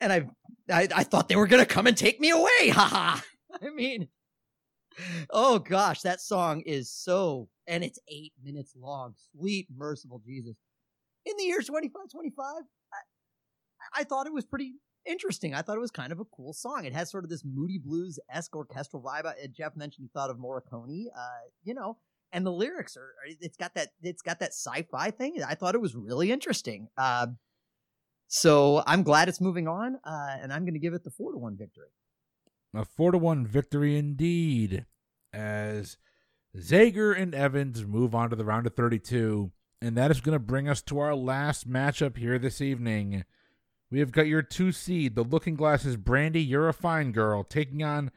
[0.00, 0.26] And I,
[0.70, 2.68] I, I thought they were gonna come and take me away.
[2.72, 3.20] Haha.
[3.62, 4.08] I mean,
[5.30, 9.14] oh gosh, that song is so, and it's eight minutes long.
[9.32, 10.56] Sweet, merciful Jesus.
[11.26, 12.44] In the year 2525,
[12.92, 14.74] I, I thought it was pretty
[15.06, 15.54] interesting.
[15.54, 16.84] I thought it was kind of a cool song.
[16.84, 19.32] It has sort of this moody blues esque orchestral vibe.
[19.52, 21.06] Jeff mentioned he thought of Morricone.
[21.16, 21.98] Uh, you know,
[22.34, 25.80] and the lyrics are it's got that it's got that sci-fi thing i thought it
[25.80, 27.26] was really interesting uh,
[28.26, 31.32] so i'm glad it's moving on uh, and i'm going to give it the four
[31.32, 31.88] to one victory.
[32.74, 34.84] A four to one victory indeed
[35.32, 35.96] as
[36.58, 40.40] zager and evans move on to the round of 32 and that is going to
[40.40, 43.24] bring us to our last matchup here this evening.
[43.90, 47.84] We have got your two seed the looking glasses brandy you're a fine girl taking
[47.84, 48.10] on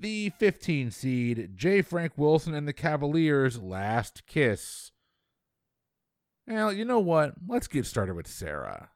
[0.00, 1.82] the 15 seed J.
[1.82, 4.92] Frank Wilson and the Cavaliers' last kiss.
[6.46, 7.34] Well, you know what?
[7.46, 8.90] Let's get started with Sarah.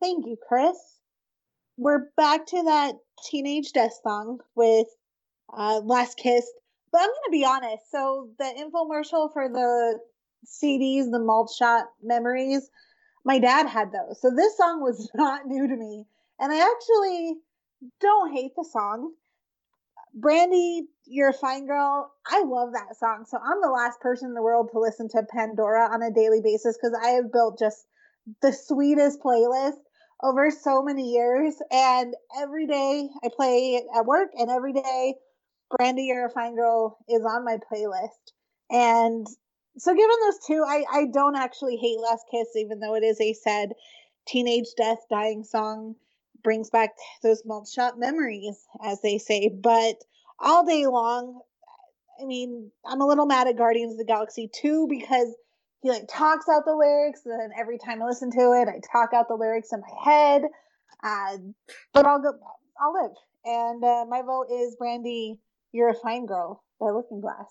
[0.00, 0.76] Thank you, Chris.
[1.76, 2.94] We're back to that
[3.28, 4.86] teenage death song with
[5.52, 6.46] uh, Last Kiss.
[6.92, 7.90] But I'm going to be honest.
[7.90, 9.98] So, the infomercial for the
[10.46, 12.70] CDs, the malt shop memories,
[13.24, 14.20] my dad had those.
[14.20, 16.04] So, this song was not new to me.
[16.38, 17.34] And I actually
[18.00, 19.12] don't hate the song.
[20.14, 22.12] Brandy, you're a fine girl.
[22.26, 23.24] I love that song.
[23.28, 26.40] So I'm the last person in the world to listen to Pandora on a daily
[26.40, 27.84] basis because I have built just
[28.40, 29.80] the sweetest playlist
[30.22, 31.54] over so many years.
[31.72, 35.14] And every day I play it at work, and every day
[35.76, 38.32] Brandy, you're a fine girl is on my playlist.
[38.70, 39.26] And
[39.76, 43.20] so, given those two, I, I don't actually hate Last Kiss, even though it is
[43.20, 43.70] a sad
[44.26, 45.96] teenage death dying song
[46.44, 46.90] brings back
[47.22, 49.48] those malt shop memories, as they say.
[49.48, 49.96] But
[50.38, 51.40] all day long,
[52.20, 55.34] I mean, I'm a little mad at Guardians of the Galaxy 2 because
[55.82, 58.80] he like talks out the lyrics, and then every time I listen to it, I
[58.92, 60.42] talk out the lyrics in my head.
[61.02, 61.38] Uh,
[61.92, 62.32] but I'll go,
[62.80, 63.16] I'll live.
[63.44, 65.40] And uh, my vote is Brandy,
[65.72, 67.50] You're a Fine Girl by Looking Glass.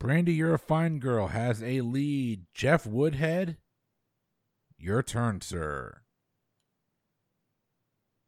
[0.00, 2.46] Brandy, You're a Fine Girl has a lead.
[2.52, 3.58] Jeff Woodhead,
[4.76, 6.03] your turn, sir.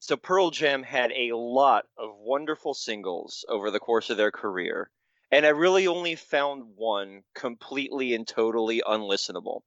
[0.07, 4.89] So Pearl Jam had a lot of wonderful singles over the course of their career.
[5.33, 9.63] and I really only found one completely and totally unlistenable.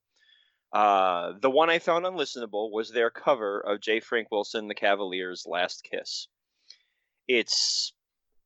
[0.71, 3.99] Uh, the one I found unlistenable was their cover of J.
[3.99, 6.29] Frank Wilson, The Cavaliers' Last Kiss.
[7.27, 7.91] It's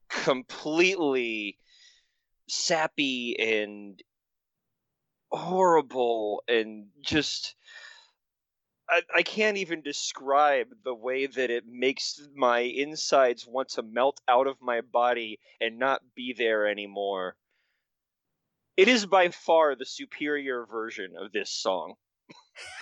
[0.09, 1.59] completely
[2.47, 4.01] sappy and
[5.31, 7.53] horrible and just
[8.89, 14.19] I, I can't even describe the way that it makes my insides want to melt
[14.27, 17.35] out of my body and not be there anymore.
[18.75, 21.95] It is by far the superior version of this song.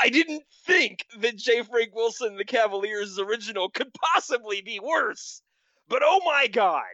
[0.00, 1.62] I didn't think that J.
[1.62, 5.42] Frank Wilson, the Cavaliers' original, could possibly be worse.
[5.88, 6.84] But oh my god!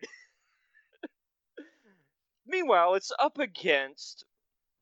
[2.47, 4.25] Meanwhile, it's up against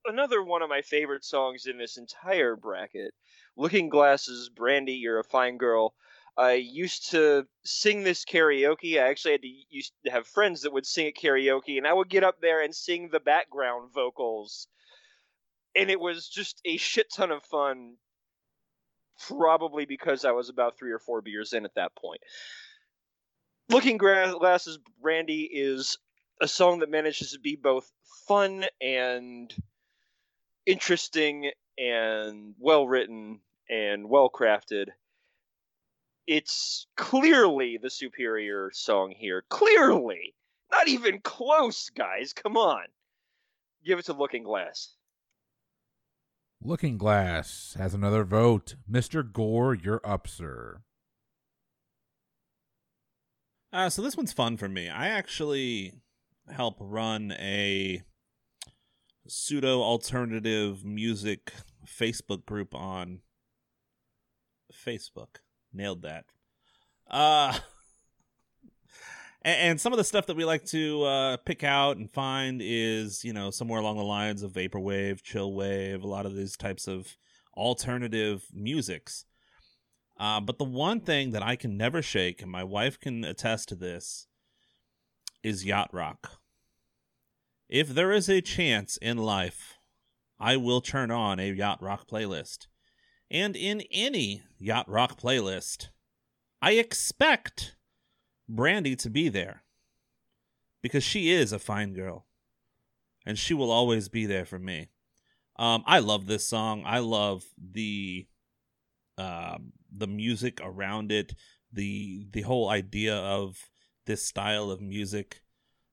[0.06, 3.14] another one of my favorite songs in this entire bracket
[3.56, 5.94] Looking Glass's, Brandy, You're a Fine Girl.
[6.38, 8.98] I used to sing this karaoke.
[8.98, 11.92] I actually had to used to have friends that would sing at karaoke, and I
[11.92, 14.68] would get up there and sing the background vocals.
[15.76, 17.96] And it was just a shit ton of fun,
[19.28, 22.20] probably because I was about three or four beers in at that point.
[23.68, 25.98] Looking Glass's, Brandy is
[26.40, 27.90] a song that manages to be both
[28.26, 29.54] fun and
[30.66, 34.86] interesting and well written and well crafted.
[36.26, 39.44] It's clearly the superior song here.
[39.48, 40.34] Clearly.
[40.70, 42.32] Not even close, guys.
[42.32, 42.84] Come on.
[43.84, 44.94] Give it to Looking Glass.
[46.62, 48.76] Looking Glass has another vote.
[48.90, 49.30] Mr.
[49.30, 50.82] Gore, you're up, sir.
[53.72, 54.88] Uh, so this one's fun for me.
[54.88, 55.94] I actually
[56.50, 58.02] help run a
[59.26, 61.52] pseudo alternative music
[61.86, 63.20] Facebook group on
[64.72, 65.36] Facebook.
[65.72, 66.24] Nailed that.
[67.10, 67.58] Uh
[69.42, 73.24] and, some of the stuff that we like to uh, pick out and find is,
[73.24, 77.16] you know, somewhere along the lines of vaporwave, chillwave, a lot of these types of
[77.56, 79.24] alternative musics.
[80.18, 83.68] Uh, but the one thing that I can never shake, and my wife can attest
[83.70, 84.28] to this,
[85.42, 86.41] is yacht rock.
[87.72, 89.78] If there is a chance in life,
[90.38, 92.66] I will turn on a yacht rock playlist.
[93.30, 95.88] And in any yacht rock playlist,
[96.60, 97.74] I expect
[98.46, 99.62] Brandy to be there.
[100.82, 102.26] Because she is a fine girl.
[103.24, 104.90] And she will always be there for me.
[105.56, 106.82] Um, I love this song.
[106.84, 108.26] I love the
[109.16, 109.56] uh,
[109.90, 111.34] the music around it,
[111.72, 113.70] the the whole idea of
[114.04, 115.40] this style of music.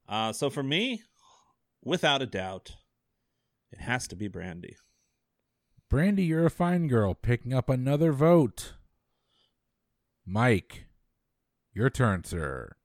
[0.10, 1.04] Uh, so for me,
[1.84, 2.76] without a doubt,
[3.72, 4.76] it has to be Brandy.
[5.90, 8.74] Brandy, you're a fine girl, picking up another vote.
[10.26, 10.86] Mike,
[11.74, 12.76] your turn, sir.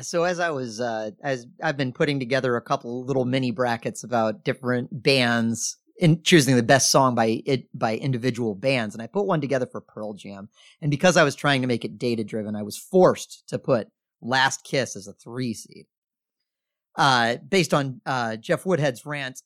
[0.00, 4.04] So as I was uh as I've been putting together a couple little mini brackets
[4.04, 9.08] about different bands and choosing the best song by it by individual bands and I
[9.08, 10.48] put one together for Pearl Jam.
[10.80, 13.88] And because I was trying to make it data driven, I was forced to put
[14.20, 15.86] Last Kiss as a 3 seed
[16.96, 19.42] uh, based on uh, Jeff Woodhead's rant,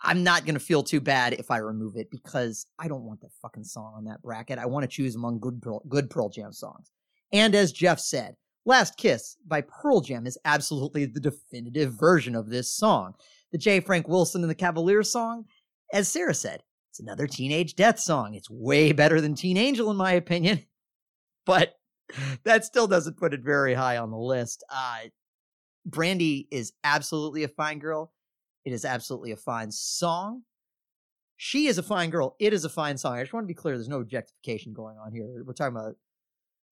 [0.00, 3.20] I'm not going to feel too bad if I remove it because I don't want
[3.22, 4.58] that fucking song on that bracket.
[4.58, 6.90] I want to choose among good Pearl, good Pearl Jam songs.
[7.32, 12.50] And as Jeff said, Last Kiss by Pearl Jam is absolutely the definitive version of
[12.50, 13.14] this song.
[13.52, 13.78] The J.
[13.78, 15.44] Frank Wilson and the Cavaliers song,
[15.92, 18.34] as Sarah said, it's another teenage death song.
[18.34, 20.64] It's way better than Teen Angel, in my opinion,
[21.46, 21.74] but
[22.42, 24.64] that still doesn't put it very high on the list.
[24.68, 24.98] Uh,
[25.86, 28.12] Brandy is absolutely a fine girl.
[28.64, 30.42] It is absolutely a fine song.
[31.36, 32.34] She is a fine girl.
[32.40, 33.16] It is a fine song.
[33.16, 33.76] I just want to be clear.
[33.76, 35.44] There's no objectification going on here.
[35.44, 35.94] We're talking about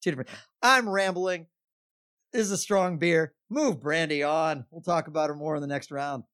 [0.02, 0.30] two different.
[0.62, 1.46] I'm rambling.
[2.32, 3.34] This is a strong beer.
[3.48, 4.64] Move Brandy on.
[4.70, 6.24] We'll talk about her more in the next round.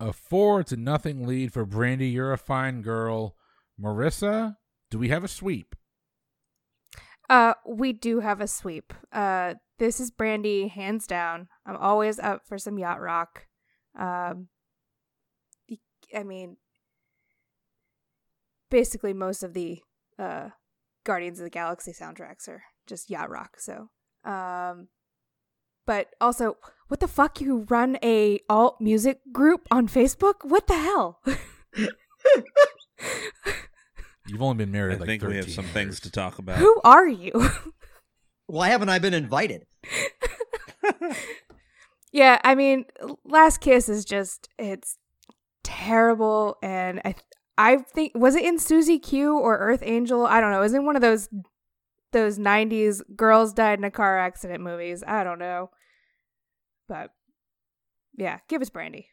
[0.00, 2.08] A four to nothing lead for Brandy.
[2.08, 3.36] You're a fine girl.
[3.78, 4.56] Marissa,
[4.90, 5.76] do we have a sweep?
[7.28, 8.92] Uh, we do have a sweep.
[9.12, 11.48] Uh, this is Brandy, hands down.
[11.66, 13.46] I'm always up for some yacht rock.
[13.98, 14.48] Um,
[16.14, 16.56] I mean,
[18.70, 19.80] basically most of the
[20.18, 20.50] uh,
[21.04, 23.58] Guardians of the Galaxy soundtracks are just yacht rock.
[23.58, 23.88] So,
[24.24, 24.88] um,
[25.86, 26.56] but also,
[26.88, 27.40] what the fuck?
[27.40, 30.44] You run a alt music group on Facebook?
[30.44, 31.20] What the hell?
[34.26, 34.96] You've only been married.
[34.96, 35.74] I like think we have some years.
[35.74, 36.56] things to talk about.
[36.58, 37.32] Who are you?
[38.46, 39.66] Why haven't I been invited?
[42.14, 42.84] yeah, I mean,
[43.24, 44.98] Last Kiss is just it's
[45.64, 47.16] terrible, and I
[47.58, 50.24] I think was it in Susie Q or Earth Angel?
[50.24, 50.58] I don't know.
[50.58, 51.28] It was in one of those
[52.12, 55.02] those 90s girls died in a car accident movies.
[55.04, 55.70] I don't know.
[56.88, 57.10] But
[58.16, 59.08] yeah, give us Brandy.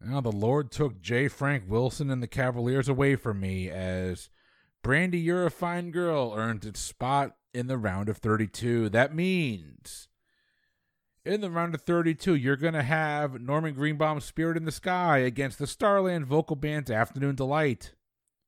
[0.00, 1.28] Now the Lord took J.
[1.28, 4.28] Frank Wilson and the Cavaliers away from me as
[4.82, 8.88] Brandy, You're a Fine Girl earned its spot in the round of 32.
[8.88, 10.08] That means
[11.24, 15.18] in the round of 32, you're going to have Norman Greenbaum's Spirit in the Sky
[15.18, 17.92] against the Starland vocal band's Afternoon Delight.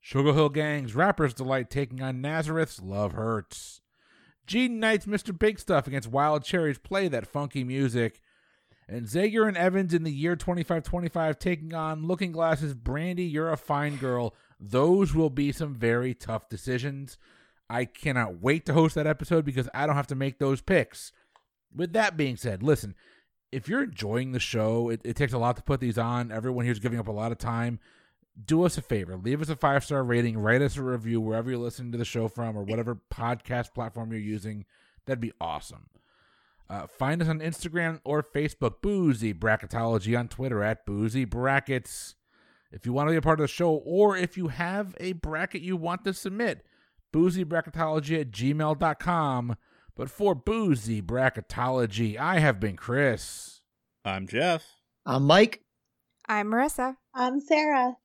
[0.00, 3.80] Sugar Hill Gang's Rapper's Delight taking on Nazareth's Love Hurts.
[4.46, 5.38] Jean Knight's Mr.
[5.38, 8.20] Big Stuff against Wild Cherry's Play That Funky Music.
[8.88, 13.56] And Zager and Evans in the year 2525 taking on Looking Glass's Brandy, You're a
[13.56, 14.34] Fine Girl.
[14.58, 17.16] Those will be some very tough decisions.
[17.70, 21.12] I cannot wait to host that episode because I don't have to make those picks.
[21.74, 22.94] With that being said, listen,
[23.50, 26.32] if you're enjoying the show, it, it takes a lot to put these on.
[26.32, 27.78] Everyone here's giving up a lot of time.
[28.46, 31.50] Do us a favor, leave us a five star rating, write us a review wherever
[31.50, 34.64] you're listening to the show from or whatever podcast platform you're using.
[35.04, 35.90] That'd be awesome.
[36.70, 42.14] Uh, find us on Instagram or Facebook, Boozy Bracketology, on Twitter at Boozy Brackets.
[42.70, 45.12] If you want to be a part of the show, or if you have a
[45.12, 46.64] bracket you want to submit,
[47.12, 49.56] boozybracketology at gmail.com.
[49.94, 53.60] But for Boozy Bracketology, I have been Chris.
[54.04, 54.64] I'm Jeff.
[55.04, 55.62] I'm Mike.
[56.26, 56.96] I'm Marissa.
[57.14, 57.96] I'm Sarah.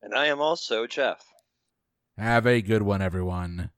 [0.00, 1.22] And I am also Jeff.
[2.16, 3.70] Have a good one, everyone.